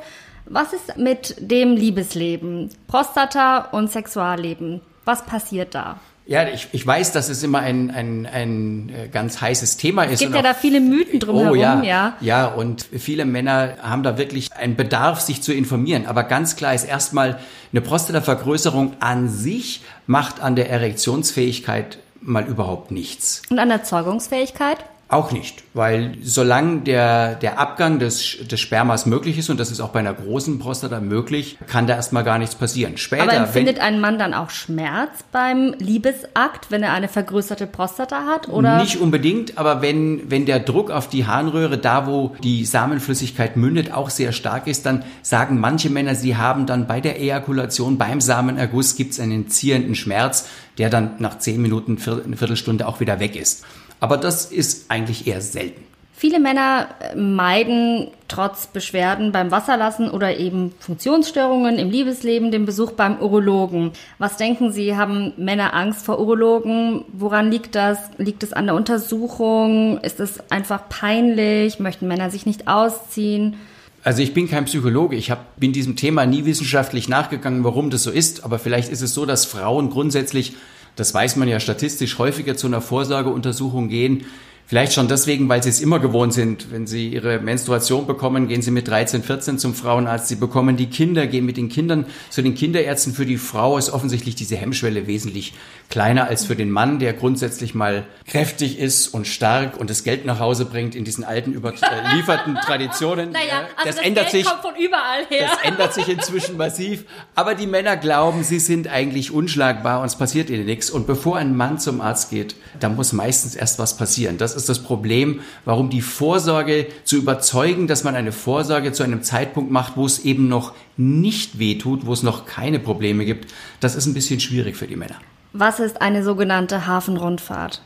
Was 0.46 0.72
ist 0.72 0.96
mit 0.96 1.36
dem 1.38 1.76
Liebesleben, 1.76 2.70
Prostata 2.86 3.58
und 3.72 3.90
Sexualleben? 3.90 4.80
Was 5.04 5.26
passiert 5.26 5.74
da? 5.74 6.00
Ja, 6.30 6.46
ich, 6.46 6.68
ich 6.70 6.86
weiß, 6.86 7.10
dass 7.10 7.28
es 7.28 7.42
immer 7.42 7.58
ein, 7.58 7.90
ein, 7.90 8.24
ein 8.24 8.88
äh, 8.90 9.08
ganz 9.08 9.40
heißes 9.40 9.78
Thema 9.78 10.04
ist. 10.04 10.12
Es 10.12 10.20
gibt 10.20 10.36
ja 10.36 10.42
da 10.42 10.54
viele 10.54 10.78
Mythen 10.80 11.18
drumherum, 11.18 11.50
oh, 11.50 11.54
ja, 11.56 11.82
ja. 11.82 12.16
Ja, 12.20 12.46
und 12.46 12.86
viele 12.96 13.24
Männer 13.24 13.78
haben 13.82 14.04
da 14.04 14.16
wirklich 14.16 14.52
einen 14.52 14.76
Bedarf, 14.76 15.20
sich 15.20 15.42
zu 15.42 15.52
informieren. 15.52 16.06
Aber 16.06 16.22
ganz 16.22 16.54
klar 16.54 16.72
ist 16.72 16.84
erstmal, 16.84 17.40
eine 17.72 17.80
Prostatavergrößerung 17.80 18.92
an 19.00 19.28
sich 19.28 19.82
macht 20.06 20.40
an 20.40 20.54
der 20.54 20.70
Erektionsfähigkeit 20.70 21.98
mal 22.20 22.46
überhaupt 22.46 22.92
nichts. 22.92 23.42
Und 23.50 23.58
an 23.58 23.68
der 23.68 23.82
Zeugungsfähigkeit? 23.82 24.78
Auch 25.10 25.32
nicht, 25.32 25.64
weil 25.74 26.12
solange 26.22 26.82
der, 26.82 27.34
der 27.34 27.58
Abgang 27.58 27.98
des, 27.98 28.46
des 28.46 28.60
Spermas 28.60 29.06
möglich 29.06 29.38
ist, 29.38 29.50
und 29.50 29.58
das 29.58 29.72
ist 29.72 29.80
auch 29.80 29.88
bei 29.88 29.98
einer 29.98 30.14
großen 30.14 30.60
Prostata 30.60 31.00
möglich, 31.00 31.58
kann 31.66 31.88
da 31.88 31.96
erstmal 31.96 32.22
gar 32.22 32.38
nichts 32.38 32.54
passieren. 32.54 32.96
Später, 32.96 33.24
Aber 33.24 33.34
empfindet 33.34 33.78
wenn, 33.78 33.82
ein 33.82 34.00
Mann 34.00 34.20
dann 34.20 34.34
auch 34.34 34.50
Schmerz 34.50 35.24
beim 35.32 35.74
Liebesakt, 35.80 36.70
wenn 36.70 36.84
er 36.84 36.92
eine 36.92 37.08
vergrößerte 37.08 37.66
Prostata 37.66 38.24
hat? 38.24 38.48
Oder? 38.48 38.78
Nicht 38.78 39.00
unbedingt, 39.00 39.58
aber 39.58 39.82
wenn, 39.82 40.30
wenn 40.30 40.46
der 40.46 40.60
Druck 40.60 40.92
auf 40.92 41.08
die 41.08 41.26
Harnröhre, 41.26 41.76
da 41.76 42.06
wo 42.06 42.36
die 42.44 42.64
Samenflüssigkeit 42.64 43.56
mündet, 43.56 43.92
auch 43.92 44.10
sehr 44.10 44.30
stark 44.30 44.68
ist, 44.68 44.86
dann 44.86 45.04
sagen 45.22 45.58
manche 45.58 45.90
Männer, 45.90 46.14
sie 46.14 46.36
haben 46.36 46.66
dann 46.66 46.86
bei 46.86 47.00
der 47.00 47.20
Ejakulation, 47.20 47.98
beim 47.98 48.20
Samenerguss, 48.20 48.94
gibt 48.94 49.14
es 49.14 49.18
einen 49.18 49.48
ziehenden 49.48 49.96
Schmerz, 49.96 50.46
der 50.78 50.88
dann 50.88 51.16
nach 51.18 51.38
zehn 51.38 51.60
Minuten, 51.60 51.98
eine 52.24 52.36
Viertelstunde 52.36 52.86
auch 52.86 53.00
wieder 53.00 53.18
weg 53.18 53.34
ist. 53.34 53.64
Aber 54.00 54.16
das 54.16 54.46
ist 54.46 54.90
eigentlich 54.90 55.26
eher 55.26 55.40
selten. 55.40 55.84
Viele 56.20 56.38
Männer 56.38 56.88
äh, 57.00 57.16
meiden 57.16 58.08
trotz 58.28 58.66
Beschwerden 58.66 59.32
beim 59.32 59.50
Wasserlassen 59.50 60.10
oder 60.10 60.36
eben 60.36 60.74
Funktionsstörungen 60.78 61.78
im 61.78 61.90
Liebesleben 61.90 62.50
den 62.50 62.66
Besuch 62.66 62.92
beim 62.92 63.20
Urologen. 63.20 63.92
Was 64.18 64.36
denken 64.36 64.70
Sie, 64.70 64.98
haben 64.98 65.32
Männer 65.38 65.72
Angst 65.72 66.04
vor 66.04 66.20
Urologen? 66.20 67.06
Woran 67.14 67.50
liegt 67.50 67.74
das? 67.74 67.98
Liegt 68.18 68.42
es 68.42 68.52
an 68.52 68.66
der 68.66 68.74
Untersuchung? 68.74 69.98
Ist 70.02 70.20
es 70.20 70.40
einfach 70.50 70.90
peinlich? 70.90 71.80
Möchten 71.80 72.06
Männer 72.06 72.28
sich 72.28 72.44
nicht 72.44 72.68
ausziehen? 72.68 73.56
Also 74.04 74.20
ich 74.20 74.34
bin 74.34 74.46
kein 74.46 74.66
Psychologe, 74.66 75.16
ich 75.16 75.30
hab, 75.30 75.58
bin 75.58 75.72
diesem 75.72 75.96
Thema 75.96 76.26
nie 76.26 76.44
wissenschaftlich 76.44 77.08
nachgegangen, 77.08 77.64
warum 77.64 77.88
das 77.88 78.02
so 78.02 78.10
ist, 78.10 78.44
aber 78.44 78.58
vielleicht 78.58 78.90
ist 78.90 79.02
es 79.02 79.12
so, 79.12 79.24
dass 79.26 79.44
Frauen 79.46 79.88
grundsätzlich 79.90 80.54
das 80.96 81.14
weiß 81.14 81.36
man 81.36 81.48
ja 81.48 81.60
statistisch, 81.60 82.18
häufiger 82.18 82.56
zu 82.56 82.66
einer 82.66 82.80
Vorsorgeuntersuchung 82.80 83.88
gehen. 83.88 84.26
Vielleicht 84.70 84.92
schon 84.92 85.08
deswegen, 85.08 85.48
weil 85.48 85.64
sie 85.64 85.68
es 85.68 85.80
immer 85.80 85.98
gewohnt 85.98 86.32
sind. 86.32 86.70
Wenn 86.70 86.86
sie 86.86 87.08
ihre 87.08 87.40
Menstruation 87.40 88.06
bekommen, 88.06 88.46
gehen 88.46 88.62
sie 88.62 88.70
mit 88.70 88.86
13, 88.86 89.24
14 89.24 89.58
zum 89.58 89.74
Frauenarzt. 89.74 90.28
Sie 90.28 90.36
bekommen 90.36 90.76
die 90.76 90.86
Kinder, 90.86 91.26
gehen 91.26 91.44
mit 91.44 91.56
den 91.56 91.68
Kindern 91.68 92.06
zu 92.28 92.40
den 92.40 92.54
Kinderärzten. 92.54 93.12
Für 93.12 93.26
die 93.26 93.36
Frau 93.36 93.78
ist 93.78 93.90
offensichtlich 93.90 94.36
diese 94.36 94.54
Hemmschwelle 94.54 95.08
wesentlich 95.08 95.54
kleiner 95.88 96.28
als 96.28 96.44
für 96.44 96.54
den 96.54 96.70
Mann, 96.70 97.00
der 97.00 97.14
grundsätzlich 97.14 97.74
mal 97.74 98.04
kräftig 98.28 98.78
ist 98.78 99.08
und 99.08 99.26
stark 99.26 99.76
und 99.76 99.90
das 99.90 100.04
Geld 100.04 100.24
nach 100.24 100.38
Hause 100.38 100.66
bringt 100.66 100.94
in 100.94 101.02
diesen 101.02 101.24
alten 101.24 101.52
überlieferten 101.52 102.54
Traditionen. 102.64 103.32
Naja, 103.32 103.62
also 103.74 103.86
das, 103.86 103.96
das, 103.96 104.06
ändert 104.06 104.30
Geld 104.30 104.44
sich. 104.44 104.46
kommt 104.46 104.62
von 104.62 104.76
überall 104.76 105.26
her. 105.28 105.48
Das 105.50 105.68
ändert 105.68 105.94
sich 105.94 106.08
inzwischen 106.08 106.56
massiv. 106.56 107.06
Aber 107.34 107.56
die 107.56 107.66
Männer 107.66 107.96
glauben, 107.96 108.44
sie 108.44 108.60
sind 108.60 108.86
eigentlich 108.86 109.32
unschlagbar 109.32 109.98
und 109.98 110.06
es 110.06 110.14
passiert 110.14 110.48
ihnen 110.48 110.66
nichts. 110.66 110.90
Und 110.90 111.08
bevor 111.08 111.38
ein 111.38 111.56
Mann 111.56 111.80
zum 111.80 112.00
Arzt 112.00 112.30
geht, 112.30 112.54
da 112.78 112.88
muss 112.88 113.12
meistens 113.12 113.56
erst 113.56 113.80
was 113.80 113.96
passieren. 113.96 114.38
Das 114.38 114.59
ist 114.60 114.68
das 114.68 114.82
Problem, 114.82 115.40
warum 115.64 115.90
die 115.90 116.02
Vorsorge 116.02 116.86
zu 117.04 117.16
überzeugen, 117.16 117.86
dass 117.86 118.04
man 118.04 118.14
eine 118.14 118.32
Vorsorge 118.32 118.92
zu 118.92 119.02
einem 119.02 119.22
Zeitpunkt 119.22 119.70
macht, 119.70 119.96
wo 119.96 120.06
es 120.06 120.20
eben 120.20 120.48
noch 120.48 120.74
nicht 120.96 121.58
wehtut, 121.58 122.06
wo 122.06 122.12
es 122.12 122.22
noch 122.22 122.46
keine 122.46 122.78
Probleme 122.78 123.24
gibt, 123.24 123.52
das 123.80 123.96
ist 123.96 124.06
ein 124.06 124.14
bisschen 124.14 124.40
schwierig 124.40 124.76
für 124.76 124.86
die 124.86 124.96
Männer. 124.96 125.16
Was 125.52 125.80
ist 125.80 126.00
eine 126.00 126.22
sogenannte 126.22 126.86
Hafenrundfahrt? 126.86 127.82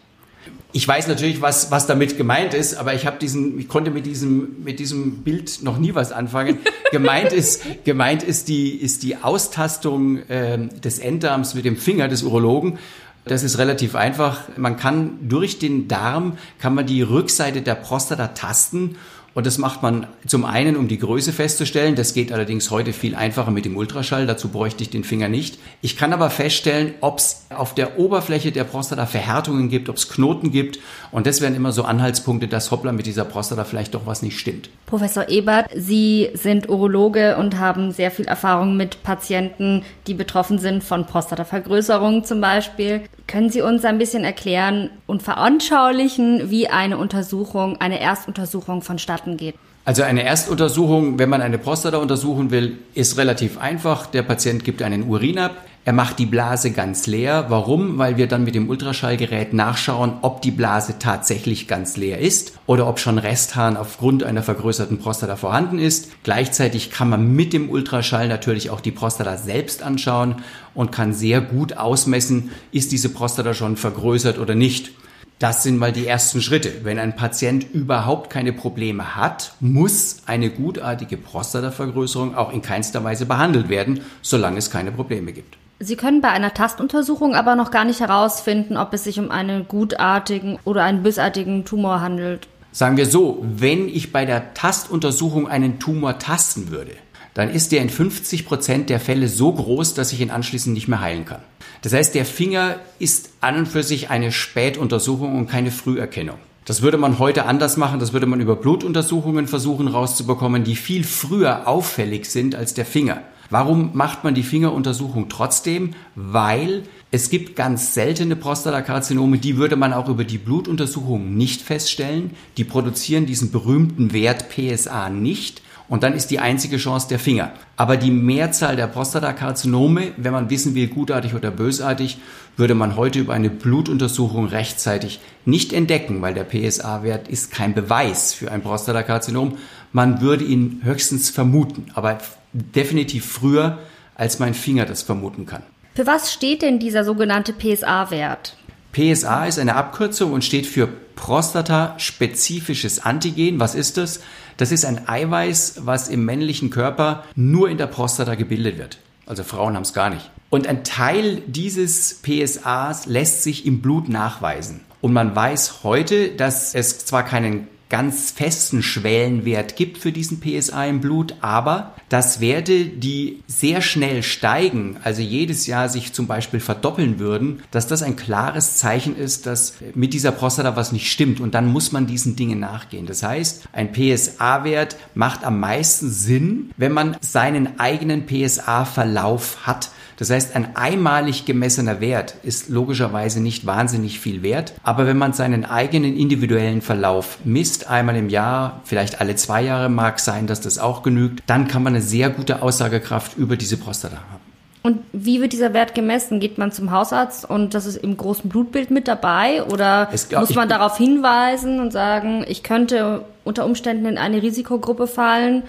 Ich 0.72 0.86
weiß 0.88 1.06
natürlich, 1.06 1.40
was, 1.40 1.70
was 1.70 1.86
damit 1.86 2.18
gemeint 2.18 2.52
ist, 2.52 2.74
aber 2.74 2.94
ich 2.94 3.06
habe 3.06 3.16
diesen, 3.18 3.60
ich 3.60 3.68
konnte 3.68 3.92
mit 3.92 4.06
diesem, 4.06 4.64
mit 4.64 4.80
diesem 4.80 5.22
Bild 5.22 5.62
noch 5.62 5.78
nie 5.78 5.94
was 5.94 6.10
anfangen. 6.10 6.58
gemeint 6.90 7.32
ist, 7.32 7.84
gemeint 7.84 8.24
ist 8.24 8.48
die, 8.48 8.70
ist 8.70 9.04
die 9.04 9.16
Austastung 9.18 10.18
äh, 10.28 10.66
des 10.66 10.98
Enddarms 10.98 11.54
mit 11.54 11.64
dem 11.64 11.76
Finger 11.76 12.08
des 12.08 12.24
Urologen. 12.24 12.78
Das 13.26 13.42
ist 13.42 13.58
relativ 13.58 13.94
einfach. 13.94 14.48
Man 14.56 14.76
kann 14.76 15.18
durch 15.28 15.58
den 15.58 15.88
Darm 15.88 16.36
kann 16.58 16.74
man 16.74 16.86
die 16.86 17.02
Rückseite 17.02 17.62
der 17.62 17.74
Prostata 17.74 18.28
tasten 18.28 18.96
und 19.34 19.46
das 19.46 19.58
macht 19.58 19.82
man 19.82 20.06
zum 20.26 20.44
einen, 20.44 20.76
um 20.76 20.86
die 20.86 20.98
Größe 20.98 21.32
festzustellen. 21.32 21.96
Das 21.96 22.14
geht 22.14 22.32
allerdings 22.32 22.70
heute 22.70 22.92
viel 22.92 23.16
einfacher 23.16 23.50
mit 23.50 23.64
dem 23.64 23.76
Ultraschall. 23.76 24.26
Dazu 24.26 24.48
bräuchte 24.48 24.84
ich 24.84 24.90
den 24.90 25.02
Finger 25.02 25.28
nicht. 25.28 25.58
Ich 25.82 25.96
kann 25.96 26.12
aber 26.12 26.30
feststellen, 26.30 26.94
ob 27.00 27.18
es 27.18 27.46
auf 27.50 27.74
der 27.74 27.98
Oberfläche 27.98 28.52
der 28.52 28.62
Prostata 28.62 29.06
Verhärtungen 29.06 29.68
gibt, 29.68 29.88
ob 29.88 29.96
es 29.96 30.08
Knoten 30.08 30.52
gibt. 30.52 30.78
Und 31.10 31.26
das 31.26 31.40
wären 31.40 31.56
immer 31.56 31.72
so 31.72 31.82
Anhaltspunkte, 31.82 32.46
dass 32.46 32.70
hoppla 32.70 32.92
mit 32.92 33.06
dieser 33.06 33.24
Prostata 33.24 33.64
vielleicht 33.64 33.94
doch 33.94 34.06
was 34.06 34.22
nicht 34.22 34.38
stimmt. 34.38 34.70
Professor 34.86 35.28
Ebert, 35.28 35.66
Sie 35.74 36.30
sind 36.34 36.68
Urologe 36.68 37.36
und 37.36 37.58
haben 37.58 37.90
sehr 37.90 38.12
viel 38.12 38.26
Erfahrung 38.26 38.76
mit 38.76 39.02
Patienten, 39.02 39.82
die 40.06 40.14
betroffen 40.14 40.58
sind 40.60 40.84
von 40.84 41.06
Prostatavergrößerungen 41.06 42.24
zum 42.24 42.40
Beispiel. 42.40 43.02
Können 43.26 43.50
Sie 43.50 43.62
uns 43.62 43.84
ein 43.84 43.98
bisschen 43.98 44.24
erklären 44.24 44.90
und 45.06 45.22
veranschaulichen, 45.22 46.50
wie 46.50 46.68
eine 46.68 46.98
Untersuchung, 46.98 47.80
eine 47.80 47.98
Erstuntersuchung 48.00 48.82
vonstatten 48.82 49.36
geht? 49.36 49.54
Also 49.86 50.02
eine 50.02 50.22
Erstuntersuchung, 50.24 51.18
wenn 51.18 51.28
man 51.28 51.42
eine 51.42 51.58
Prostata 51.58 51.98
untersuchen 51.98 52.50
will, 52.50 52.78
ist 52.94 53.18
relativ 53.18 53.58
einfach. 53.58 54.06
Der 54.06 54.22
Patient 54.22 54.64
gibt 54.64 54.82
einen 54.82 55.08
Urin 55.08 55.38
ab. 55.38 55.56
Er 55.86 55.92
macht 55.92 56.18
die 56.18 56.24
Blase 56.24 56.70
ganz 56.70 57.06
leer. 57.06 57.46
Warum? 57.50 57.98
Weil 57.98 58.16
wir 58.16 58.26
dann 58.26 58.44
mit 58.44 58.54
dem 58.54 58.70
Ultraschallgerät 58.70 59.52
nachschauen, 59.52 60.14
ob 60.22 60.40
die 60.40 60.50
Blase 60.50 60.98
tatsächlich 60.98 61.68
ganz 61.68 61.98
leer 61.98 62.20
ist 62.20 62.54
oder 62.64 62.88
ob 62.88 62.98
schon 62.98 63.18
Resthahn 63.18 63.76
aufgrund 63.76 64.22
einer 64.22 64.42
vergrößerten 64.42 64.98
Prostata 64.98 65.36
vorhanden 65.36 65.78
ist. 65.78 66.08
Gleichzeitig 66.22 66.90
kann 66.90 67.10
man 67.10 67.34
mit 67.34 67.52
dem 67.52 67.68
Ultraschall 67.68 68.28
natürlich 68.28 68.70
auch 68.70 68.80
die 68.80 68.92
Prostata 68.92 69.36
selbst 69.36 69.82
anschauen 69.82 70.36
und 70.72 70.90
kann 70.90 71.12
sehr 71.12 71.42
gut 71.42 71.76
ausmessen, 71.76 72.50
ist 72.72 72.90
diese 72.90 73.10
Prostata 73.10 73.52
schon 73.52 73.76
vergrößert 73.76 74.38
oder 74.38 74.54
nicht. 74.54 74.92
Das 75.38 75.64
sind 75.64 75.76
mal 75.76 75.92
die 75.92 76.06
ersten 76.06 76.40
Schritte. 76.40 76.72
Wenn 76.84 76.98
ein 76.98 77.14
Patient 77.14 77.66
überhaupt 77.74 78.30
keine 78.30 78.54
Probleme 78.54 79.16
hat, 79.16 79.52
muss 79.60 80.22
eine 80.24 80.48
gutartige 80.48 81.18
Prostatavergrößerung 81.18 82.34
auch 82.34 82.54
in 82.54 82.62
keinster 82.62 83.04
Weise 83.04 83.26
behandelt 83.26 83.68
werden, 83.68 84.00
solange 84.22 84.56
es 84.56 84.70
keine 84.70 84.90
Probleme 84.90 85.32
gibt. 85.34 85.58
Sie 85.80 85.96
können 85.96 86.20
bei 86.20 86.28
einer 86.28 86.54
Tastuntersuchung 86.54 87.34
aber 87.34 87.56
noch 87.56 87.70
gar 87.70 87.84
nicht 87.84 88.00
herausfinden, 88.00 88.76
ob 88.76 88.94
es 88.94 89.04
sich 89.04 89.18
um 89.18 89.30
einen 89.30 89.66
gutartigen 89.66 90.58
oder 90.64 90.84
einen 90.84 91.02
bösartigen 91.02 91.64
Tumor 91.64 92.00
handelt. 92.00 92.46
Sagen 92.70 92.96
wir 92.96 93.06
so, 93.06 93.44
wenn 93.44 93.88
ich 93.88 94.12
bei 94.12 94.24
der 94.24 94.54
Tastuntersuchung 94.54 95.48
einen 95.48 95.78
Tumor 95.78 96.18
tasten 96.18 96.70
würde, 96.70 96.92
dann 97.34 97.50
ist 97.50 97.72
der 97.72 97.82
in 97.82 97.90
50 97.90 98.46
Prozent 98.46 98.88
der 98.90 99.00
Fälle 99.00 99.28
so 99.28 99.52
groß, 99.52 99.94
dass 99.94 100.12
ich 100.12 100.20
ihn 100.20 100.30
anschließend 100.30 100.74
nicht 100.74 100.86
mehr 100.86 101.00
heilen 101.00 101.24
kann. 101.24 101.42
Das 101.82 101.92
heißt, 101.92 102.14
der 102.14 102.24
Finger 102.24 102.76
ist 103.00 103.30
an 103.40 103.58
und 103.58 103.66
für 103.66 103.82
sich 103.82 104.10
eine 104.10 104.30
Spätuntersuchung 104.32 105.36
und 105.36 105.48
keine 105.48 105.72
Früherkennung. 105.72 106.38
Das 106.64 106.80
würde 106.80 106.96
man 106.96 107.18
heute 107.18 107.44
anders 107.44 107.76
machen. 107.76 108.00
Das 108.00 108.12
würde 108.12 108.26
man 108.26 108.40
über 108.40 108.56
Blutuntersuchungen 108.56 109.48
versuchen 109.48 109.88
rauszubekommen, 109.88 110.64
die 110.64 110.76
viel 110.76 111.04
früher 111.04 111.68
auffällig 111.68 112.26
sind 112.26 112.54
als 112.54 112.72
der 112.72 112.86
Finger. 112.86 113.20
Warum 113.50 113.90
macht 113.94 114.24
man 114.24 114.34
die 114.34 114.42
Fingeruntersuchung 114.42 115.28
trotzdem? 115.28 115.90
Weil 116.14 116.82
es 117.10 117.30
gibt 117.30 117.56
ganz 117.56 117.94
seltene 117.94 118.36
Prostatakarzinome, 118.36 119.38
die 119.38 119.56
würde 119.56 119.76
man 119.76 119.92
auch 119.92 120.08
über 120.08 120.24
die 120.24 120.38
Blutuntersuchung 120.38 121.36
nicht 121.36 121.62
feststellen. 121.62 122.30
Die 122.56 122.64
produzieren 122.64 123.26
diesen 123.26 123.50
berühmten 123.50 124.12
Wert 124.12 124.46
PSA 124.48 125.10
nicht. 125.10 125.62
Und 125.88 126.02
dann 126.02 126.14
ist 126.14 126.30
die 126.30 126.38
einzige 126.38 126.78
Chance 126.78 127.08
der 127.08 127.18
Finger. 127.18 127.52
Aber 127.76 127.96
die 127.96 128.10
Mehrzahl 128.10 128.76
der 128.76 128.86
Prostatakarzinome, 128.86 130.12
wenn 130.16 130.32
man 130.32 130.48
wissen 130.48 130.74
will, 130.74 130.88
gutartig 130.88 131.34
oder 131.34 131.50
bösartig, 131.50 132.18
würde 132.56 132.74
man 132.74 132.96
heute 132.96 133.18
über 133.18 133.34
eine 133.34 133.50
Blutuntersuchung 133.50 134.46
rechtzeitig 134.46 135.20
nicht 135.44 135.72
entdecken, 135.72 136.22
weil 136.22 136.34
der 136.34 136.44
PSA-Wert 136.44 137.28
ist 137.28 137.50
kein 137.50 137.74
Beweis 137.74 138.32
für 138.32 138.50
ein 138.50 138.62
Prostatakarzinom. 138.62 139.58
Man 139.92 140.20
würde 140.20 140.44
ihn 140.44 140.80
höchstens 140.84 141.30
vermuten, 141.30 141.86
aber 141.94 142.18
definitiv 142.52 143.26
früher, 143.26 143.78
als 144.14 144.38
mein 144.38 144.54
Finger 144.54 144.86
das 144.86 145.02
vermuten 145.02 145.44
kann. 145.44 145.62
Für 145.94 146.06
was 146.06 146.32
steht 146.32 146.62
denn 146.62 146.78
dieser 146.78 147.04
sogenannte 147.04 147.52
PSA-Wert? 147.52 148.56
PSA 148.94 149.46
ist 149.46 149.58
eine 149.58 149.74
Abkürzung 149.74 150.32
und 150.32 150.44
steht 150.44 150.66
für 150.66 150.88
Prostata-spezifisches 151.16 153.04
Antigen. 153.04 153.58
Was 153.58 153.74
ist 153.74 153.96
das? 153.96 154.20
Das 154.56 154.70
ist 154.70 154.84
ein 154.84 155.08
Eiweiß, 155.08 155.80
was 155.84 156.08
im 156.08 156.24
männlichen 156.24 156.70
Körper 156.70 157.24
nur 157.34 157.68
in 157.68 157.76
der 157.76 157.88
Prostata 157.88 158.36
gebildet 158.36 158.78
wird. 158.78 158.98
Also 159.26 159.42
Frauen 159.42 159.74
haben 159.74 159.82
es 159.82 159.94
gar 159.94 160.10
nicht. 160.10 160.30
Und 160.48 160.68
ein 160.68 160.84
Teil 160.84 161.42
dieses 161.46 162.20
PSAs 162.22 163.06
lässt 163.06 163.42
sich 163.42 163.66
im 163.66 163.82
Blut 163.82 164.08
nachweisen. 164.08 164.80
Und 165.00 165.12
man 165.12 165.34
weiß 165.34 165.82
heute, 165.82 166.28
dass 166.28 166.72
es 166.74 167.04
zwar 167.04 167.24
keinen 167.24 167.66
ganz 167.88 168.30
festen 168.30 168.82
Schwellenwert 168.82 169.76
gibt 169.76 169.98
für 169.98 170.12
diesen 170.12 170.40
PSA 170.40 170.86
im 170.86 171.00
Blut, 171.00 171.36
aber 171.40 171.94
dass 172.08 172.40
Werte, 172.40 172.86
die 172.86 173.42
sehr 173.46 173.80
schnell 173.80 174.22
steigen, 174.22 174.96
also 175.02 175.22
jedes 175.22 175.66
Jahr 175.66 175.88
sich 175.88 176.12
zum 176.12 176.26
Beispiel 176.26 176.60
verdoppeln 176.60 177.18
würden, 177.18 177.62
dass 177.70 177.86
das 177.86 178.02
ein 178.02 178.16
klares 178.16 178.76
Zeichen 178.76 179.16
ist, 179.16 179.46
dass 179.46 179.74
mit 179.94 180.14
dieser 180.14 180.32
Prostata 180.32 180.76
was 180.76 180.92
nicht 180.92 181.10
stimmt 181.10 181.40
und 181.40 181.54
dann 181.54 181.66
muss 181.66 181.92
man 181.92 182.06
diesen 182.06 182.36
Dingen 182.36 182.60
nachgehen. 182.60 183.06
Das 183.06 183.22
heißt, 183.22 183.64
ein 183.72 183.92
PSA-Wert 183.92 184.96
macht 185.14 185.44
am 185.44 185.60
meisten 185.60 186.10
Sinn, 186.10 186.70
wenn 186.76 186.92
man 186.92 187.16
seinen 187.20 187.78
eigenen 187.78 188.26
PSA-Verlauf 188.26 189.66
hat. 189.66 189.90
Das 190.16 190.30
heißt, 190.30 190.54
ein 190.54 190.76
einmalig 190.76 191.44
gemessener 191.44 192.00
Wert 192.00 192.36
ist 192.42 192.68
logischerweise 192.68 193.40
nicht 193.40 193.66
wahnsinnig 193.66 194.20
viel 194.20 194.42
wert, 194.42 194.72
aber 194.82 195.06
wenn 195.06 195.18
man 195.18 195.32
seinen 195.32 195.64
eigenen 195.64 196.16
individuellen 196.16 196.82
Verlauf 196.82 197.38
misst, 197.44 197.88
einmal 197.90 198.16
im 198.16 198.28
Jahr, 198.28 198.80
vielleicht 198.84 199.20
alle 199.20 199.34
zwei 199.36 199.62
Jahre 199.62 199.88
mag 199.88 200.20
sein, 200.20 200.46
dass 200.46 200.60
das 200.60 200.78
auch 200.78 201.02
genügt, 201.02 201.42
dann 201.46 201.66
kann 201.68 201.82
man 201.82 201.94
eine 201.94 202.02
sehr 202.02 202.30
gute 202.30 202.62
Aussagekraft 202.62 203.36
über 203.36 203.56
diese 203.56 203.76
Prostata 203.76 204.16
haben. 204.16 204.42
Und 204.82 204.98
wie 205.14 205.40
wird 205.40 205.54
dieser 205.54 205.72
Wert 205.72 205.94
gemessen? 205.94 206.40
Geht 206.40 206.58
man 206.58 206.70
zum 206.70 206.90
Hausarzt 206.90 207.48
und 207.48 207.72
das 207.72 207.86
ist 207.86 207.96
im 207.96 208.18
großen 208.18 208.50
Blutbild 208.50 208.90
mit 208.90 209.08
dabei? 209.08 209.62
Oder 209.64 210.08
Es- 210.12 210.28
ja, 210.30 210.40
muss 210.40 210.54
man 210.54 210.68
darauf 210.68 210.98
hinweisen 210.98 211.80
und 211.80 211.90
sagen, 211.90 212.44
ich 212.46 212.62
könnte 212.62 213.24
unter 213.44 213.64
Umständen 213.64 214.04
in 214.04 214.18
eine 214.18 214.42
Risikogruppe 214.42 215.06
fallen? 215.06 215.62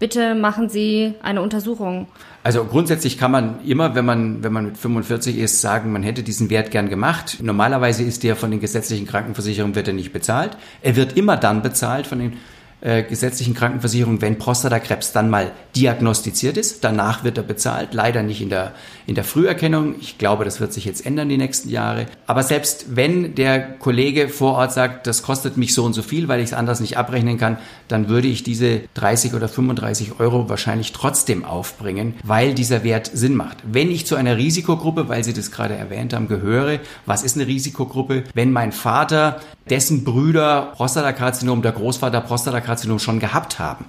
Bitte 0.00 0.34
machen 0.34 0.70
Sie 0.70 1.12
eine 1.22 1.42
Untersuchung. 1.42 2.08
Also 2.42 2.64
grundsätzlich 2.64 3.18
kann 3.18 3.30
man 3.30 3.62
immer, 3.66 3.94
wenn 3.94 4.06
man, 4.06 4.42
wenn 4.42 4.50
man 4.50 4.64
mit 4.64 4.78
45 4.78 5.36
ist, 5.36 5.60
sagen, 5.60 5.92
man 5.92 6.02
hätte 6.02 6.22
diesen 6.22 6.48
Wert 6.48 6.70
gern 6.70 6.88
gemacht. 6.88 7.36
Normalerweise 7.42 8.02
ist 8.02 8.22
der 8.22 8.34
von 8.34 8.50
den 8.50 8.60
gesetzlichen 8.60 9.06
Krankenversicherungen 9.06 9.74
wird 9.74 9.88
er 9.88 9.92
nicht 9.92 10.14
bezahlt. 10.14 10.56
Er 10.80 10.96
wird 10.96 11.18
immer 11.18 11.36
dann 11.36 11.60
bezahlt 11.60 12.06
von 12.06 12.18
den 12.18 12.38
äh, 12.80 13.02
gesetzlichen 13.02 13.54
Krankenversicherung, 13.54 14.22
wenn 14.22 14.38
Prostatakrebs 14.38 15.12
dann 15.12 15.28
mal 15.28 15.52
diagnostiziert 15.76 16.56
ist. 16.56 16.82
Danach 16.82 17.24
wird 17.24 17.36
er 17.36 17.44
bezahlt, 17.44 17.92
leider 17.92 18.22
nicht 18.22 18.40
in 18.40 18.48
der, 18.48 18.72
in 19.06 19.14
der 19.14 19.24
Früherkennung. 19.24 19.96
Ich 20.00 20.16
glaube, 20.16 20.44
das 20.44 20.60
wird 20.60 20.72
sich 20.72 20.86
jetzt 20.86 21.04
ändern 21.04 21.28
die 21.28 21.36
nächsten 21.36 21.68
Jahre. 21.68 22.06
Aber 22.26 22.42
selbst 22.42 22.96
wenn 22.96 23.34
der 23.34 23.60
Kollege 23.60 24.28
vor 24.28 24.54
Ort 24.54 24.72
sagt, 24.72 25.06
das 25.06 25.22
kostet 25.22 25.56
mich 25.58 25.74
so 25.74 25.84
und 25.84 25.92
so 25.92 26.00
viel, 26.00 26.28
weil 26.28 26.40
ich 26.40 26.46
es 26.46 26.52
anders 26.54 26.80
nicht 26.80 26.96
abrechnen 26.96 27.36
kann, 27.36 27.58
dann 27.88 28.08
würde 28.08 28.28
ich 28.28 28.42
diese 28.42 28.80
30 28.94 29.34
oder 29.34 29.48
35 29.48 30.18
Euro 30.18 30.48
wahrscheinlich 30.48 30.92
trotzdem 30.92 31.44
aufbringen, 31.44 32.14
weil 32.24 32.54
dieser 32.54 32.82
Wert 32.82 33.10
Sinn 33.12 33.34
macht. 33.34 33.58
Wenn 33.64 33.90
ich 33.90 34.06
zu 34.06 34.16
einer 34.16 34.36
Risikogruppe, 34.36 35.08
weil 35.08 35.22
Sie 35.22 35.34
das 35.34 35.50
gerade 35.50 35.74
erwähnt 35.74 36.14
haben, 36.14 36.28
gehöre, 36.28 36.78
was 37.04 37.22
ist 37.22 37.36
eine 37.36 37.46
Risikogruppe? 37.46 38.24
Wenn 38.32 38.52
mein 38.52 38.72
Vater, 38.72 39.40
dessen 39.68 40.04
Brüder 40.04 40.72
Prostatakarzinom, 40.74 41.62
der 41.62 41.72
Großvater 41.72 42.20
Prostatakarzinom 42.20 42.69
schon 42.98 43.20
gehabt 43.20 43.58
haben, 43.58 43.86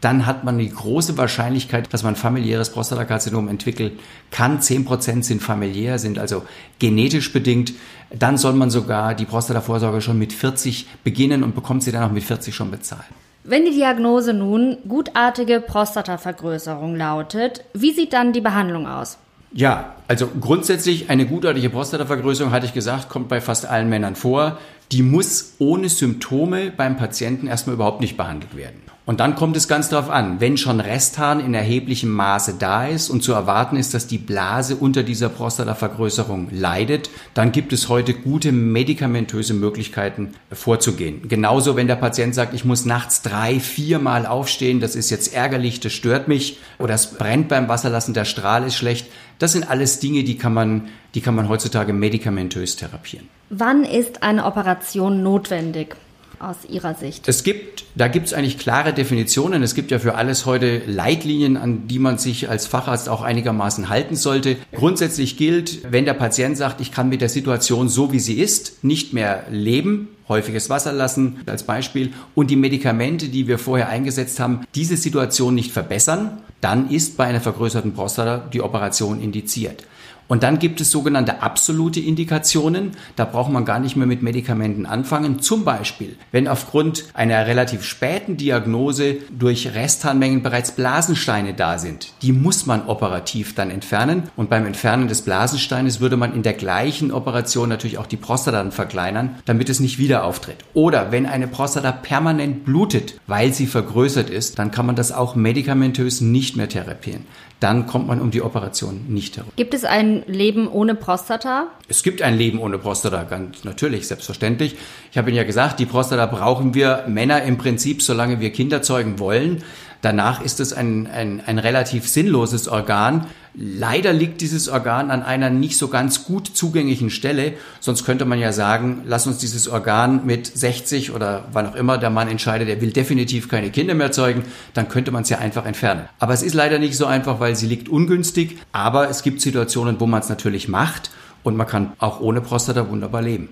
dann 0.00 0.26
hat 0.26 0.44
man 0.44 0.58
die 0.58 0.70
große 0.70 1.18
Wahrscheinlichkeit, 1.18 1.92
dass 1.92 2.04
man 2.04 2.14
familiäres 2.14 2.70
Prostatakarzinom 2.70 3.48
entwickeln 3.48 3.98
kann. 4.30 4.60
Zehn 4.60 4.84
Prozent 4.84 5.24
sind 5.24 5.42
familiär, 5.42 5.98
sind 5.98 6.18
also 6.18 6.44
genetisch 6.78 7.32
bedingt. 7.32 7.72
Dann 8.10 8.38
soll 8.38 8.52
man 8.52 8.70
sogar 8.70 9.14
die 9.14 9.24
Prostatavorsorge 9.24 10.00
schon 10.00 10.18
mit 10.18 10.32
40 10.32 10.86
beginnen 11.02 11.42
und 11.42 11.54
bekommt 11.54 11.82
sie 11.82 11.90
dann 11.90 12.04
auch 12.04 12.12
mit 12.12 12.22
40 12.22 12.54
schon 12.54 12.70
bezahlt. 12.70 13.04
Wenn 13.42 13.64
die 13.64 13.72
Diagnose 13.72 14.34
nun 14.34 14.76
gutartige 14.86 15.60
Prostatavergrößerung 15.60 16.94
lautet, 16.94 17.64
wie 17.72 17.92
sieht 17.92 18.12
dann 18.12 18.32
die 18.32 18.40
Behandlung 18.40 18.86
aus? 18.86 19.18
Ja, 19.52 19.96
also 20.08 20.26
grundsätzlich 20.26 21.10
eine 21.10 21.26
gutartige 21.26 21.70
Prostatavergrößerung, 21.70 22.52
hatte 22.52 22.66
ich 22.66 22.74
gesagt, 22.74 23.08
kommt 23.08 23.28
bei 23.28 23.40
fast 23.40 23.66
allen 23.66 23.88
Männern 23.88 24.14
vor. 24.14 24.58
Die 24.92 25.02
muss 25.02 25.54
ohne 25.58 25.88
Symptome 25.88 26.70
beim 26.70 26.96
Patienten 26.96 27.46
erstmal 27.46 27.74
überhaupt 27.74 28.00
nicht 28.00 28.16
behandelt 28.16 28.56
werden. 28.56 28.87
Und 29.08 29.20
dann 29.20 29.36
kommt 29.36 29.56
es 29.56 29.68
ganz 29.68 29.88
darauf 29.88 30.10
an, 30.10 30.38
wenn 30.38 30.58
schon 30.58 30.80
Resthahn 30.80 31.40
in 31.40 31.54
erheblichem 31.54 32.10
Maße 32.10 32.56
da 32.58 32.86
ist 32.86 33.08
und 33.08 33.22
zu 33.22 33.32
erwarten 33.32 33.78
ist, 33.78 33.94
dass 33.94 34.06
die 34.06 34.18
Blase 34.18 34.76
unter 34.76 35.02
dieser 35.02 35.30
Prostatavergrößerung 35.30 36.48
leidet, 36.50 37.08
dann 37.32 37.50
gibt 37.50 37.72
es 37.72 37.88
heute 37.88 38.12
gute 38.12 38.52
medikamentöse 38.52 39.54
Möglichkeiten 39.54 40.34
vorzugehen. 40.52 41.26
Genauso, 41.26 41.74
wenn 41.74 41.86
der 41.86 41.96
Patient 41.96 42.34
sagt, 42.34 42.52
ich 42.52 42.66
muss 42.66 42.84
nachts 42.84 43.22
drei, 43.22 43.60
viermal 43.60 44.26
aufstehen, 44.26 44.78
das 44.78 44.94
ist 44.94 45.08
jetzt 45.08 45.32
ärgerlich, 45.32 45.80
das 45.80 45.94
stört 45.94 46.28
mich 46.28 46.58
oder 46.78 46.92
es 46.92 47.12
brennt 47.12 47.48
beim 47.48 47.66
Wasserlassen, 47.66 48.12
der 48.12 48.26
Strahl 48.26 48.66
ist 48.66 48.76
schlecht. 48.76 49.06
Das 49.38 49.52
sind 49.52 49.70
alles 49.70 50.00
Dinge, 50.00 50.22
die 50.22 50.36
kann 50.36 50.52
man, 50.52 50.88
die 51.14 51.22
kann 51.22 51.34
man 51.34 51.48
heutzutage 51.48 51.94
medikamentös 51.94 52.76
therapieren. 52.76 53.26
Wann 53.48 53.84
ist 53.84 54.22
eine 54.22 54.44
Operation 54.44 55.22
notwendig? 55.22 55.96
Aus 56.40 56.56
Ihrer 56.68 56.94
Sicht? 56.94 57.28
Es 57.28 57.42
gibt, 57.42 57.84
da 57.94 58.08
gibt 58.08 58.26
es 58.26 58.32
eigentlich 58.32 58.58
klare 58.58 58.92
Definitionen. 58.92 59.62
Es 59.62 59.74
gibt 59.74 59.90
ja 59.90 59.98
für 59.98 60.14
alles 60.14 60.46
heute 60.46 60.82
Leitlinien, 60.86 61.56
an 61.56 61.88
die 61.88 61.98
man 61.98 62.18
sich 62.18 62.48
als 62.48 62.66
Facharzt 62.66 63.08
auch 63.08 63.22
einigermaßen 63.22 63.88
halten 63.88 64.16
sollte. 64.16 64.56
Grundsätzlich 64.74 65.36
gilt, 65.36 65.92
wenn 65.92 66.04
der 66.04 66.14
Patient 66.14 66.56
sagt, 66.56 66.80
ich 66.80 66.92
kann 66.92 67.08
mit 67.08 67.20
der 67.20 67.28
Situation 67.28 67.88
so 67.88 68.12
wie 68.12 68.20
sie 68.20 68.38
ist 68.40 68.84
nicht 68.84 69.12
mehr 69.12 69.44
leben, 69.50 70.08
häufiges 70.28 70.68
Wasser 70.70 70.92
lassen 70.92 71.38
als 71.46 71.62
Beispiel 71.62 72.12
und 72.34 72.50
die 72.50 72.56
Medikamente, 72.56 73.28
die 73.28 73.48
wir 73.48 73.58
vorher 73.58 73.88
eingesetzt 73.88 74.40
haben, 74.40 74.66
diese 74.74 74.96
Situation 74.96 75.54
nicht 75.54 75.72
verbessern, 75.72 76.42
dann 76.60 76.90
ist 76.90 77.16
bei 77.16 77.24
einer 77.24 77.40
vergrößerten 77.40 77.94
Prostata 77.94 78.38
die 78.52 78.60
Operation 78.60 79.20
indiziert. 79.20 79.84
Und 80.28 80.42
dann 80.42 80.58
gibt 80.58 80.80
es 80.80 80.90
sogenannte 80.90 81.42
absolute 81.42 82.00
Indikationen. 82.00 82.92
Da 83.16 83.24
braucht 83.24 83.50
man 83.50 83.64
gar 83.64 83.80
nicht 83.80 83.96
mehr 83.96 84.06
mit 84.06 84.22
Medikamenten 84.22 84.86
anfangen. 84.86 85.40
Zum 85.40 85.64
Beispiel, 85.64 86.16
wenn 86.30 86.46
aufgrund 86.46 87.04
einer 87.14 87.46
relativ 87.46 87.82
späten 87.82 88.36
Diagnose 88.36 89.16
durch 89.30 89.74
Restharnmengen 89.74 90.42
bereits 90.42 90.72
Blasensteine 90.72 91.54
da 91.54 91.78
sind. 91.78 92.12
Die 92.22 92.32
muss 92.32 92.66
man 92.66 92.86
operativ 92.86 93.54
dann 93.54 93.70
entfernen. 93.70 94.24
Und 94.36 94.50
beim 94.50 94.66
Entfernen 94.66 95.08
des 95.08 95.22
Blasensteines 95.22 96.00
würde 96.00 96.18
man 96.18 96.34
in 96.34 96.42
der 96.42 96.52
gleichen 96.52 97.10
Operation 97.10 97.70
natürlich 97.70 97.98
auch 97.98 98.06
die 98.06 98.16
Prostata 98.16 98.58
dann 98.58 98.72
verkleinern, 98.72 99.36
damit 99.46 99.70
es 99.70 99.80
nicht 99.80 99.98
wieder 99.98 100.24
auftritt. 100.24 100.58
Oder 100.74 101.10
wenn 101.10 101.24
eine 101.26 101.48
Prostata 101.48 101.90
permanent 101.90 102.64
blutet, 102.64 103.18
weil 103.26 103.54
sie 103.54 103.66
vergrößert 103.66 104.28
ist, 104.28 104.58
dann 104.58 104.70
kann 104.70 104.86
man 104.86 104.96
das 104.96 105.10
auch 105.10 105.34
medikamentös 105.34 106.20
nicht 106.20 106.56
mehr 106.56 106.68
therapieren 106.68 107.24
dann 107.60 107.86
kommt 107.86 108.06
man 108.06 108.20
um 108.20 108.30
die 108.30 108.42
Operation 108.42 109.06
nicht 109.08 109.36
herum. 109.36 109.50
Gibt 109.56 109.74
es 109.74 109.84
ein 109.84 110.22
Leben 110.26 110.68
ohne 110.68 110.94
Prostata? 110.94 111.68
Es 111.88 112.02
gibt 112.02 112.22
ein 112.22 112.36
Leben 112.36 112.60
ohne 112.60 112.78
Prostata, 112.78 113.24
ganz 113.24 113.64
natürlich, 113.64 114.06
selbstverständlich. 114.06 114.76
Ich 115.10 115.18
habe 115.18 115.30
Ihnen 115.30 115.38
ja 115.38 115.44
gesagt, 115.44 115.80
die 115.80 115.86
Prostata 115.86 116.26
brauchen 116.26 116.74
wir 116.74 117.04
Männer 117.08 117.42
im 117.42 117.58
Prinzip, 117.58 118.02
solange 118.02 118.40
wir 118.40 118.50
Kinder 118.50 118.82
zeugen 118.82 119.18
wollen. 119.18 119.64
Danach 120.00 120.42
ist 120.42 120.60
es 120.60 120.72
ein, 120.72 121.08
ein, 121.08 121.42
ein 121.44 121.58
relativ 121.58 122.08
sinnloses 122.08 122.68
Organ. 122.68 123.26
Leider 123.54 124.12
liegt 124.12 124.40
dieses 124.40 124.68
Organ 124.68 125.10
an 125.10 125.24
einer 125.24 125.50
nicht 125.50 125.76
so 125.76 125.88
ganz 125.88 126.24
gut 126.24 126.46
zugänglichen 126.46 127.10
Stelle. 127.10 127.54
Sonst 127.80 128.04
könnte 128.04 128.24
man 128.24 128.38
ja 128.38 128.52
sagen, 128.52 129.02
lass 129.04 129.26
uns 129.26 129.38
dieses 129.38 129.66
Organ 129.66 130.24
mit 130.24 130.46
60 130.46 131.12
oder 131.12 131.46
wann 131.52 131.66
auch 131.66 131.74
immer 131.74 131.98
der 131.98 132.10
Mann 132.10 132.28
entscheidet, 132.28 132.68
er 132.68 132.80
will 132.80 132.92
definitiv 132.92 133.48
keine 133.48 133.70
Kinder 133.70 133.94
mehr 133.94 134.12
zeugen, 134.12 134.44
dann 134.74 134.88
könnte 134.88 135.10
man 135.10 135.22
es 135.22 135.28
ja 135.30 135.38
einfach 135.38 135.66
entfernen. 135.66 136.08
Aber 136.20 136.32
es 136.32 136.42
ist 136.42 136.54
leider 136.54 136.78
nicht 136.78 136.96
so 136.96 137.06
einfach, 137.06 137.40
weil 137.40 137.56
sie 137.56 137.66
liegt 137.66 137.88
ungünstig. 137.88 138.58
Aber 138.70 139.10
es 139.10 139.24
gibt 139.24 139.40
Situationen, 139.40 139.98
wo 139.98 140.06
man 140.06 140.20
es 140.20 140.28
natürlich 140.28 140.68
macht 140.68 141.10
und 141.42 141.56
man 141.56 141.66
kann 141.66 141.92
auch 141.98 142.20
ohne 142.20 142.40
Prostata 142.40 142.88
wunderbar 142.88 143.22
leben. 143.22 143.48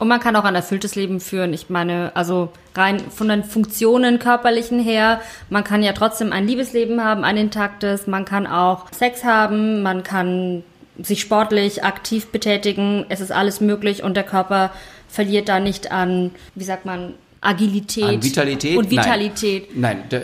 Und 0.00 0.08
man 0.08 0.18
kann 0.18 0.34
auch 0.34 0.44
ein 0.44 0.54
erfülltes 0.54 0.94
Leben 0.94 1.20
führen. 1.20 1.52
Ich 1.52 1.68
meine, 1.68 2.12
also 2.14 2.48
rein 2.74 3.00
von 3.10 3.28
den 3.28 3.44
Funktionen 3.44 4.18
körperlichen 4.18 4.80
her, 4.80 5.20
man 5.50 5.62
kann 5.62 5.82
ja 5.82 5.92
trotzdem 5.92 6.32
ein 6.32 6.46
Liebesleben 6.46 7.04
haben, 7.04 7.22
ein 7.22 7.36
intaktes, 7.36 8.06
man 8.06 8.24
kann 8.24 8.46
auch 8.46 8.90
Sex 8.92 9.24
haben, 9.24 9.82
man 9.82 10.02
kann 10.02 10.64
sich 10.98 11.20
sportlich 11.20 11.84
aktiv 11.84 12.28
betätigen, 12.28 13.04
es 13.10 13.20
ist 13.20 13.30
alles 13.30 13.60
möglich 13.60 14.02
und 14.02 14.14
der 14.16 14.24
Körper 14.24 14.70
verliert 15.06 15.50
da 15.50 15.60
nicht 15.60 15.92
an, 15.92 16.30
wie 16.54 16.64
sagt 16.64 16.86
man, 16.86 17.12
Agilität 17.42 18.04
An 18.04 18.22
Vitalität? 18.22 18.76
und 18.76 18.90
Vitalität. 18.90 19.76
Nein, 19.76 20.04
Nein 20.10 20.22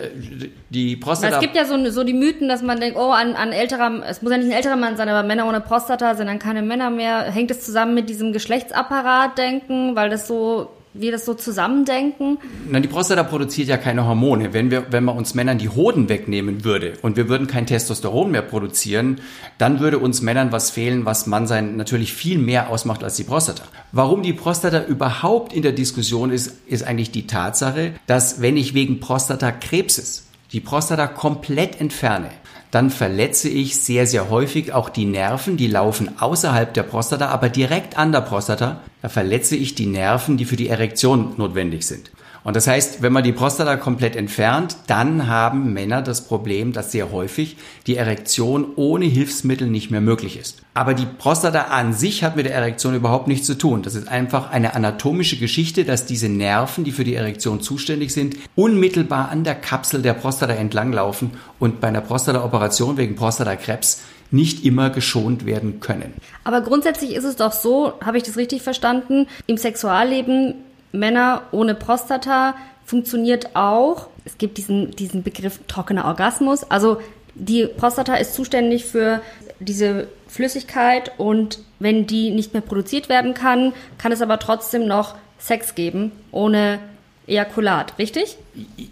die 0.69 0.95
Prostata. 0.97 1.35
Es 1.35 1.41
gibt 1.41 1.55
ja 1.55 1.65
so, 1.65 1.89
so 1.89 2.03
die 2.03 2.13
Mythen, 2.13 2.47
dass 2.47 2.61
man 2.61 2.79
denkt, 2.79 2.97
oh, 2.97 3.09
an, 3.11 3.35
an 3.35 3.51
älterer, 3.51 4.03
es 4.07 4.21
muss 4.21 4.31
ja 4.31 4.37
nicht 4.37 4.47
ein 4.47 4.51
älterer 4.51 4.75
Mann 4.75 4.97
sein, 4.97 5.09
aber 5.09 5.25
Männer 5.25 5.47
ohne 5.47 5.61
Prostata 5.61 6.15
sind 6.15 6.27
dann 6.27 6.39
keine 6.39 6.61
Männer 6.61 6.89
mehr. 6.89 7.23
Hängt 7.31 7.49
es 7.49 7.61
zusammen 7.61 7.93
mit 7.95 8.09
diesem 8.09 8.33
Geschlechtsapparat 8.33 9.37
denken, 9.37 9.95
weil 9.95 10.09
das 10.09 10.27
so 10.27 10.69
wir 10.93 11.11
das 11.11 11.25
so 11.25 11.33
zusammendenken? 11.33 12.37
Na, 12.69 12.79
die 12.79 12.87
Prostata 12.87 13.23
produziert 13.23 13.67
ja 13.67 13.77
keine 13.77 14.05
Hormone. 14.05 14.53
Wenn 14.53 14.71
wir, 14.71 14.91
wenn 14.91 15.03
man 15.03 15.17
uns 15.17 15.33
Männern 15.33 15.57
die 15.57 15.69
Hoden 15.69 16.09
wegnehmen 16.09 16.63
würde 16.63 16.93
und 17.01 17.17
wir 17.17 17.29
würden 17.29 17.47
kein 17.47 17.65
Testosteron 17.65 18.31
mehr 18.31 18.41
produzieren, 18.41 19.21
dann 19.57 19.79
würde 19.79 19.99
uns 19.99 20.21
Männern 20.21 20.51
was 20.51 20.69
fehlen, 20.69 21.05
was 21.05 21.27
Mannsein 21.27 21.75
natürlich 21.75 22.13
viel 22.13 22.37
mehr 22.37 22.69
ausmacht 22.69 23.03
als 23.03 23.15
die 23.15 23.23
Prostata. 23.23 23.63
Warum 23.91 24.23
die 24.23 24.33
Prostata 24.33 24.83
überhaupt 24.85 25.53
in 25.53 25.61
der 25.61 25.71
Diskussion 25.71 26.31
ist, 26.31 26.55
ist 26.67 26.83
eigentlich 26.83 27.11
die 27.11 27.27
Tatsache, 27.27 27.93
dass 28.05 28.41
wenn 28.41 28.57
ich 28.57 28.73
wegen 28.73 28.99
Prostatakrebses 28.99 30.27
die 30.51 30.61
Prostata 30.61 31.07
komplett 31.07 31.81
entferne, 31.81 32.29
dann 32.71 32.89
verletze 32.89 33.49
ich 33.49 33.81
sehr, 33.81 34.05
sehr 34.05 34.29
häufig 34.29 34.73
auch 34.73 34.89
die 34.89 35.05
Nerven, 35.05 35.57
die 35.57 35.67
laufen 35.67 36.19
außerhalb 36.19 36.73
der 36.73 36.83
Prostata, 36.83 37.27
aber 37.27 37.49
direkt 37.49 37.97
an 37.97 38.11
der 38.11 38.21
Prostata. 38.21 38.81
Da 39.01 39.09
verletze 39.09 39.55
ich 39.55 39.75
die 39.75 39.85
Nerven, 39.85 40.37
die 40.37 40.45
für 40.45 40.57
die 40.57 40.67
Erektion 40.67 41.33
notwendig 41.37 41.85
sind. 41.85 42.11
Und 42.47 42.55
das 42.55 42.65
heißt, 42.65 43.01
wenn 43.01 43.11
man 43.11 43.25
die 43.25 43.33
Prostata 43.33 43.75
komplett 43.75 44.15
entfernt, 44.15 44.77
dann 44.87 45.27
haben 45.27 45.73
Männer 45.73 46.01
das 46.01 46.21
Problem, 46.21 46.71
dass 46.71 46.93
sehr 46.93 47.11
häufig 47.11 47.57
die 47.87 47.97
Erektion 47.97 48.67
ohne 48.77 49.03
Hilfsmittel 49.03 49.67
nicht 49.67 49.91
mehr 49.91 49.99
möglich 49.99 50.39
ist. 50.39 50.61
Aber 50.73 50.93
die 50.93 51.05
Prostata 51.05 51.63
an 51.63 51.91
sich 51.91 52.23
hat 52.23 52.37
mit 52.37 52.45
der 52.45 52.55
Erektion 52.55 52.95
überhaupt 52.95 53.27
nichts 53.27 53.47
zu 53.47 53.57
tun. 53.57 53.81
Das 53.81 53.95
ist 53.95 54.07
einfach 54.07 54.49
eine 54.49 54.75
anatomische 54.75 55.35
Geschichte, 55.35 55.83
dass 55.83 56.05
diese 56.05 56.29
Nerven, 56.29 56.85
die 56.85 56.93
für 56.93 57.03
die 57.03 57.15
Erektion 57.15 57.59
zuständig 57.59 58.13
sind, 58.13 58.37
unmittelbar 58.55 59.27
an 59.27 59.43
der 59.43 59.55
Kapsel 59.55 60.01
der 60.01 60.13
Prostata 60.13 60.53
entlanglaufen 60.53 61.31
und 61.59 61.81
bei 61.81 61.89
einer 61.89 61.99
Prostata-Operation 61.99 62.95
wegen 62.95 63.17
Prostatakrebs 63.17 64.03
nicht 64.31 64.63
immer 64.63 64.89
geschont 64.89 65.45
werden 65.45 65.81
können. 65.81 66.13
Aber 66.45 66.61
grundsätzlich 66.61 67.13
ist 67.13 67.25
es 67.25 67.35
doch 67.35 67.51
so, 67.51 67.91
habe 67.99 68.15
ich 68.15 68.23
das 68.23 68.37
richtig 68.37 68.61
verstanden, 68.61 69.27
im 69.47 69.57
Sexualleben 69.57 70.55
Männer 70.91 71.43
ohne 71.51 71.75
Prostata 71.75 72.55
funktioniert 72.85 73.55
auch. 73.55 74.07
Es 74.25 74.37
gibt 74.37 74.57
diesen, 74.57 74.91
diesen 74.91 75.23
Begriff 75.23 75.59
trockener 75.67 76.05
Orgasmus. 76.05 76.63
Also 76.63 76.99
die 77.35 77.67
Prostata 77.67 78.15
ist 78.15 78.33
zuständig 78.33 78.85
für 78.85 79.21
diese 79.59 80.07
Flüssigkeit 80.27 81.11
und 81.17 81.59
wenn 81.79 82.07
die 82.07 82.31
nicht 82.31 82.53
mehr 82.53 82.61
produziert 82.61 83.09
werden 83.09 83.33
kann, 83.33 83.73
kann 83.97 84.11
es 84.11 84.21
aber 84.21 84.39
trotzdem 84.39 84.87
noch 84.87 85.15
Sex 85.39 85.75
geben 85.75 86.11
ohne 86.31 86.79
Ejakulat, 87.27 87.99
richtig? 87.99 88.37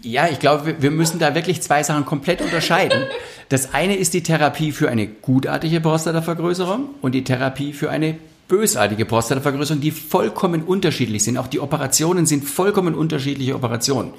Ja, 0.02 0.28
ich 0.28 0.38
glaube, 0.38 0.76
wir 0.80 0.90
müssen 0.90 1.18
da 1.18 1.34
wirklich 1.34 1.62
zwei 1.62 1.82
Sachen 1.82 2.04
komplett 2.04 2.40
unterscheiden. 2.40 3.02
Das 3.48 3.74
eine 3.74 3.94
ist 3.94 4.12
die 4.12 4.24
Therapie 4.24 4.72
für 4.72 4.88
eine 4.88 5.06
gutartige 5.06 5.80
Prostatavergrößerung 5.80 6.88
und 7.00 7.12
die 7.12 7.22
Therapie 7.22 7.72
für 7.72 7.90
eine 7.90 8.16
bösartige 8.48 9.04
Prostatavergrößerung, 9.04 9.80
die 9.80 9.90
vollkommen 9.90 10.62
unterschiedlich 10.62 11.24
sind. 11.24 11.38
Auch 11.38 11.48
die 11.48 11.60
Operationen 11.60 12.26
sind 12.26 12.44
vollkommen 12.44 12.94
unterschiedliche 12.94 13.54
Operationen. 13.54 14.12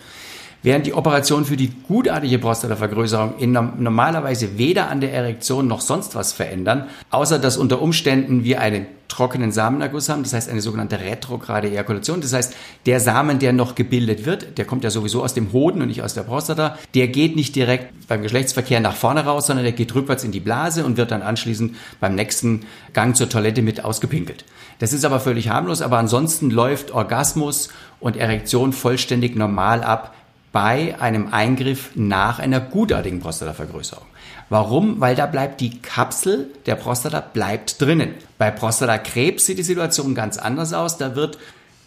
Während 0.68 0.86
die 0.86 0.94
Operation 0.94 1.46
für 1.46 1.56
die 1.56 1.72
gutartige 1.88 2.40
Prostatavergrößerung 2.40 3.38
in 3.38 3.54
normalerweise 3.54 4.58
weder 4.58 4.90
an 4.90 5.00
der 5.00 5.14
Erektion 5.14 5.66
noch 5.66 5.80
sonst 5.80 6.14
was 6.14 6.34
verändern, 6.34 6.90
außer 7.10 7.40
dass 7.40 7.56
unter 7.56 7.82
Umständen 7.82 8.44
wir 8.44 8.60
einen 8.60 8.86
trockenen 9.08 9.54
Samenerguss 9.54 10.10
haben, 10.10 10.24
das 10.24 10.34
heißt 10.34 10.50
eine 10.50 10.60
sogenannte 10.60 11.00
retrograde 11.00 11.70
Ejakulation. 11.70 12.20
Das 12.20 12.34
heißt, 12.34 12.54
der 12.86 13.00
Samen, 13.00 13.40
der 13.40 13.54
noch 13.54 13.76
gebildet 13.76 14.26
wird, 14.26 14.58
der 14.58 14.66
kommt 14.66 14.84
ja 14.84 14.90
sowieso 14.90 15.24
aus 15.24 15.34
dem 15.34 15.54
Hoden 15.54 15.82
und 15.82 15.88
nicht 15.88 16.04
aus 16.04 16.16
der 16.16 16.24
Prostata, 16.24 16.78
der 16.94 17.08
geht 17.08 17.38
nicht 17.38 17.56
direkt 17.56 18.10
beim 18.10 18.22
Geschlechtsverkehr 18.22 18.82
nach 18.82 18.98
vorne 18.98 19.24
raus, 19.24 19.48
sondern 19.48 19.64
der 19.64 19.72
geht 19.72 19.96
rückwärts 19.96 20.26
in 20.26 20.34
die 20.34 20.42
Blase 20.42 20.84
und 20.84 20.98
wird 20.98 21.12
dann 21.12 21.22
anschließend 21.22 21.78
beim 22.02 22.14
nächsten 22.14 22.66
Gang 22.92 23.16
zur 23.16 23.30
Toilette 23.30 23.62
mit 23.62 23.86
ausgepinkelt. 23.86 24.44
Das 24.80 24.92
ist 24.92 25.06
aber 25.06 25.22
völlig 25.22 25.48
harmlos, 25.48 25.82
aber 25.82 25.98
ansonsten 25.98 26.52
läuft 26.52 26.92
Orgasmus 26.92 27.70
und 28.02 28.18
Erektion 28.18 28.74
vollständig 28.74 29.38
normal 29.38 29.82
ab 29.82 30.14
bei 30.52 31.00
einem 31.00 31.34
Eingriff 31.34 31.92
nach 31.96 32.40
einer 32.40 32.60
gutartigen 32.60 33.20
Prostatavergrößerung. 33.20 34.06
Warum? 34.50 35.00
Weil 35.02 35.16
da 35.16 35.26
bleibt 35.26 35.60
die 35.60 35.82
Kapsel 35.82 36.50
der 36.66 36.76
Prostata 36.76 37.20
bleibt 37.20 37.82
drinnen. 37.82 38.14
Bei 38.38 38.50
Prostatakrebs 38.50 39.46
sieht 39.46 39.58
die 39.58 39.64
Situation 39.64 40.16
ganz 40.16 40.38
anders 40.38 40.74
aus. 40.74 40.98
Da 40.98 41.16
wird 41.16 41.38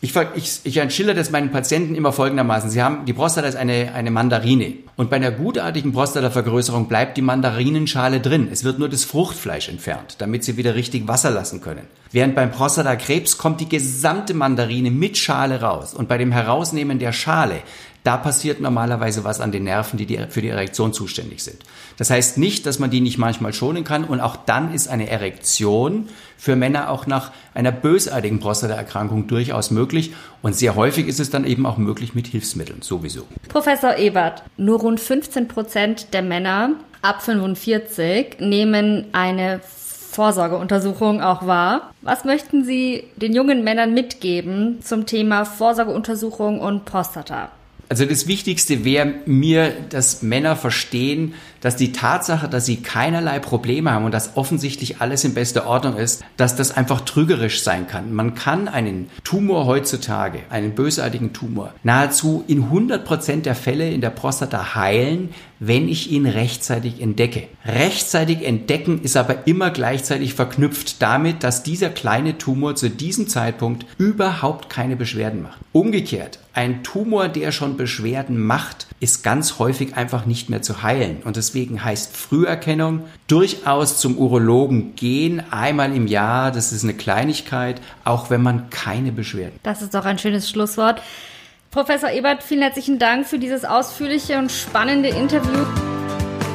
ich, 0.03 0.15
ich, 0.35 0.61
ich 0.65 0.95
schilder 0.95 1.13
das 1.13 1.31
meinen 1.31 1.51
Patienten 1.51 1.95
immer 1.95 2.13
folgendermaßen. 2.13 2.71
Sie 2.71 2.83
haben, 2.83 3.05
die 3.05 3.13
Prostata 3.13 3.47
ist 3.47 3.57
eine, 3.57 3.93
eine 3.93 4.11
Mandarine. 4.11 4.73
Und 4.97 5.11
bei 5.11 5.17
einer 5.17 5.31
gutartigen 5.31 5.93
Prostatavergrößerung 5.93 6.89
bleibt 6.89 7.19
die 7.19 7.23
Mandarinenschale 7.23 8.21
drin. 8.21 8.49
Es 8.51 8.65
wird 8.65 8.79
nur 8.79 8.89
das 8.89 9.05
Fruchtfleisch 9.05 9.69
entfernt, 9.69 10.17
damit 10.19 10.43
sie 10.43 10.57
wieder 10.57 10.75
richtig 10.75 11.07
Wasser 11.07 11.31
lassen 11.31 11.61
können. 11.61 11.83
Während 12.13 12.35
beim 12.35 12.51
Prostatakrebs 12.51 13.37
kommt 13.37 13.61
die 13.61 13.69
gesamte 13.69 14.33
Mandarine 14.33 14.91
mit 14.91 15.19
Schale 15.19 15.61
raus. 15.61 15.93
Und 15.93 16.09
bei 16.09 16.17
dem 16.17 16.33
Herausnehmen 16.33 16.99
der 16.99 17.13
Schale 17.13 17.61
da 18.05 18.17
passiert 18.17 18.61
normalerweise 18.61 19.25
was 19.25 19.41
an 19.41 19.53
den 19.53 19.65
Nerven, 19.65 19.99
die, 19.99 20.19
für 20.29 20.41
die 20.41 20.49
Erektion 20.49 20.93
zuständig 20.93 21.43
sind. 21.43 21.59
Das 21.99 22.11
heißt 22.11 22.39
nicht, 22.39 22.67
dass 22.67 22.79
man 22.79 22.91
die 22.91 23.01
nicht 23.01 23.19
manchmal 23.19 23.53
schonen 23.53 23.85
kann 23.85 24.05
und 24.05 24.21
auch 24.21 24.37
dann 24.37 24.73
ist 24.73 24.89
eine 24.89 25.11
Erektion 25.11 26.09
für 26.39 26.57
Männer 26.57 26.91
auch 26.91 27.07
nach 27.07 27.33
einer 27.53 27.73
bösartigen 27.73 28.41
Prostataerkrankung 28.41 29.27
durchaus 29.27 29.71
möglich 29.71 30.15
und 30.41 30.55
sehr 30.55 30.77
häufig 30.77 31.07
ist 31.07 31.21
es 31.21 31.31
dann 31.31 31.45
eben 31.45 31.67
auch 31.67 31.77
möglich 31.77 32.15
mit 32.15 32.27
Hilfsmitteln 32.27 32.83
sowieso. 32.83 33.27
Professor 33.49 33.97
Ebert, 33.97 34.43
nur 34.57 34.81
rund 34.81 35.01
15 35.01 35.49
Prozent 35.49 36.15
der 36.15 36.23
Männer 36.23 36.71
ab 37.03 37.23
45 37.23 38.41
nehmen 38.41 39.07
eine 39.13 39.61
Vorsorgeuntersuchung 40.11 41.21
auch 41.21 41.47
wahr. 41.47 41.93
Was 42.03 42.25
möchten 42.25 42.65
Sie 42.65 43.05
den 43.17 43.33
jungen 43.33 43.63
Männern 43.63 43.95
mitgeben 43.95 44.81
zum 44.83 45.07
Thema 45.07 45.45
Vorsorgeuntersuchung 45.45 46.61
und 46.61 46.85
Prostata? 46.85 47.51
Also 47.91 48.05
das 48.05 48.29
Wichtigste 48.29 48.85
wäre 48.85 49.15
mir, 49.27 49.73
dass 49.89 50.23
Männer 50.23 50.55
verstehen, 50.55 51.35
dass 51.61 51.75
die 51.75 51.91
Tatsache, 51.91 52.49
dass 52.49 52.65
sie 52.65 52.77
keinerlei 52.77 53.41
Probleme 53.41 53.91
haben 53.91 54.05
und 54.05 54.15
dass 54.15 54.37
offensichtlich 54.37 55.01
alles 55.01 55.25
in 55.25 55.35
bester 55.35 55.67
Ordnung 55.67 55.97
ist, 55.97 56.23
dass 56.37 56.55
das 56.55 56.71
einfach 56.71 57.01
trügerisch 57.01 57.65
sein 57.65 57.89
kann. 57.89 58.15
Man 58.15 58.37
kann 58.37 58.69
einen 58.69 59.11
Tumor 59.25 59.67
heutzutage, 59.67 60.39
einen 60.51 60.77
bösartigen 60.77 61.33
Tumor, 61.33 61.75
nahezu 61.83 62.45
in 62.47 62.63
100 62.63 63.05
Prozent 63.05 63.45
der 63.45 63.57
Fälle 63.57 63.91
in 63.91 64.01
der 64.01 64.11
Prostata 64.11 64.77
heilen, 64.77 65.31
wenn 65.61 65.89
ich 65.89 66.11
ihn 66.11 66.27
rechtzeitig 66.27 67.01
entdecke. 67.01 67.47
Rechtzeitig 67.67 68.45
entdecken 68.45 69.03
ist 69.03 69.17
aber 69.17 69.47
immer 69.47 69.71
gleichzeitig 69.71 70.35
verknüpft 70.35 71.03
damit, 71.03 71.45
dass 71.45 71.63
dieser 71.63 71.91
kleine 71.91 72.39
Tumor 72.39 72.75
zu 72.75 72.89
diesem 72.89 73.29
Zeitpunkt 73.29 73.85
überhaupt 73.99 74.71
keine 74.71 74.97
Beschwerden 74.97 75.43
macht. 75.43 75.61
Umgekehrt, 75.73 76.39
ein 76.55 76.83
Tumor, 76.83 77.29
der 77.29 77.53
schon 77.53 77.77
Beschwerden 77.77 78.41
macht, 78.41 78.87
ist 79.01 79.23
ganz 79.23 79.59
häufig 79.59 79.97
einfach 79.97 80.25
nicht 80.25 80.49
mehr 80.49 80.63
zu 80.63 80.83
heilen. 80.83 81.19
Und 81.25 81.37
deswegen 81.37 81.85
heißt 81.85 82.17
Früherkennung 82.17 83.05
durchaus 83.29 83.99
zum 83.99 84.17
Urologen 84.17 84.95
gehen, 84.97 85.43
einmal 85.51 85.95
im 85.95 86.07
Jahr. 86.07 86.53
Das 86.53 86.73
ist 86.73 86.85
eine 86.85 86.95
Kleinigkeit, 86.95 87.83
auch 88.05 88.31
wenn 88.31 88.43
man 88.43 88.71
keine 88.71 89.13
Beschwerden. 89.13 89.61
Das 89.63 89.83
ist 89.83 89.95
doch 89.95 90.07
ein 90.07 90.19
schönes 90.19 90.49
Schlusswort. 90.49 91.03
Professor 91.71 92.11
Ebert, 92.11 92.43
vielen 92.43 92.63
herzlichen 92.63 92.99
Dank 92.99 93.29
für 93.29 93.39
dieses 93.39 93.65
ausführliche 93.65 94.39
und 94.39 94.51
spannende 94.51 95.09
Interview. 95.09 95.65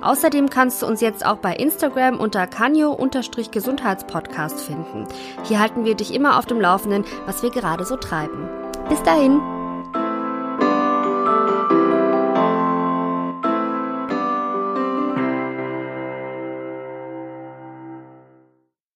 Außerdem 0.00 0.50
kannst 0.50 0.82
du 0.82 0.86
uns 0.86 1.00
jetzt 1.00 1.24
auch 1.24 1.36
bei 1.36 1.54
Instagram 1.54 2.18
unter 2.18 2.48
kanyo-gesundheitspodcast 2.48 4.60
finden. 4.60 5.06
Hier 5.44 5.60
halten 5.60 5.84
wir 5.84 5.94
dich 5.94 6.12
immer 6.12 6.36
auf 6.36 6.46
dem 6.46 6.60
Laufenden, 6.60 7.04
was 7.26 7.44
wir 7.44 7.50
gerade 7.50 7.84
so 7.84 7.94
treiben. 7.94 8.48
Bis 8.88 9.00
dahin! 9.04 9.57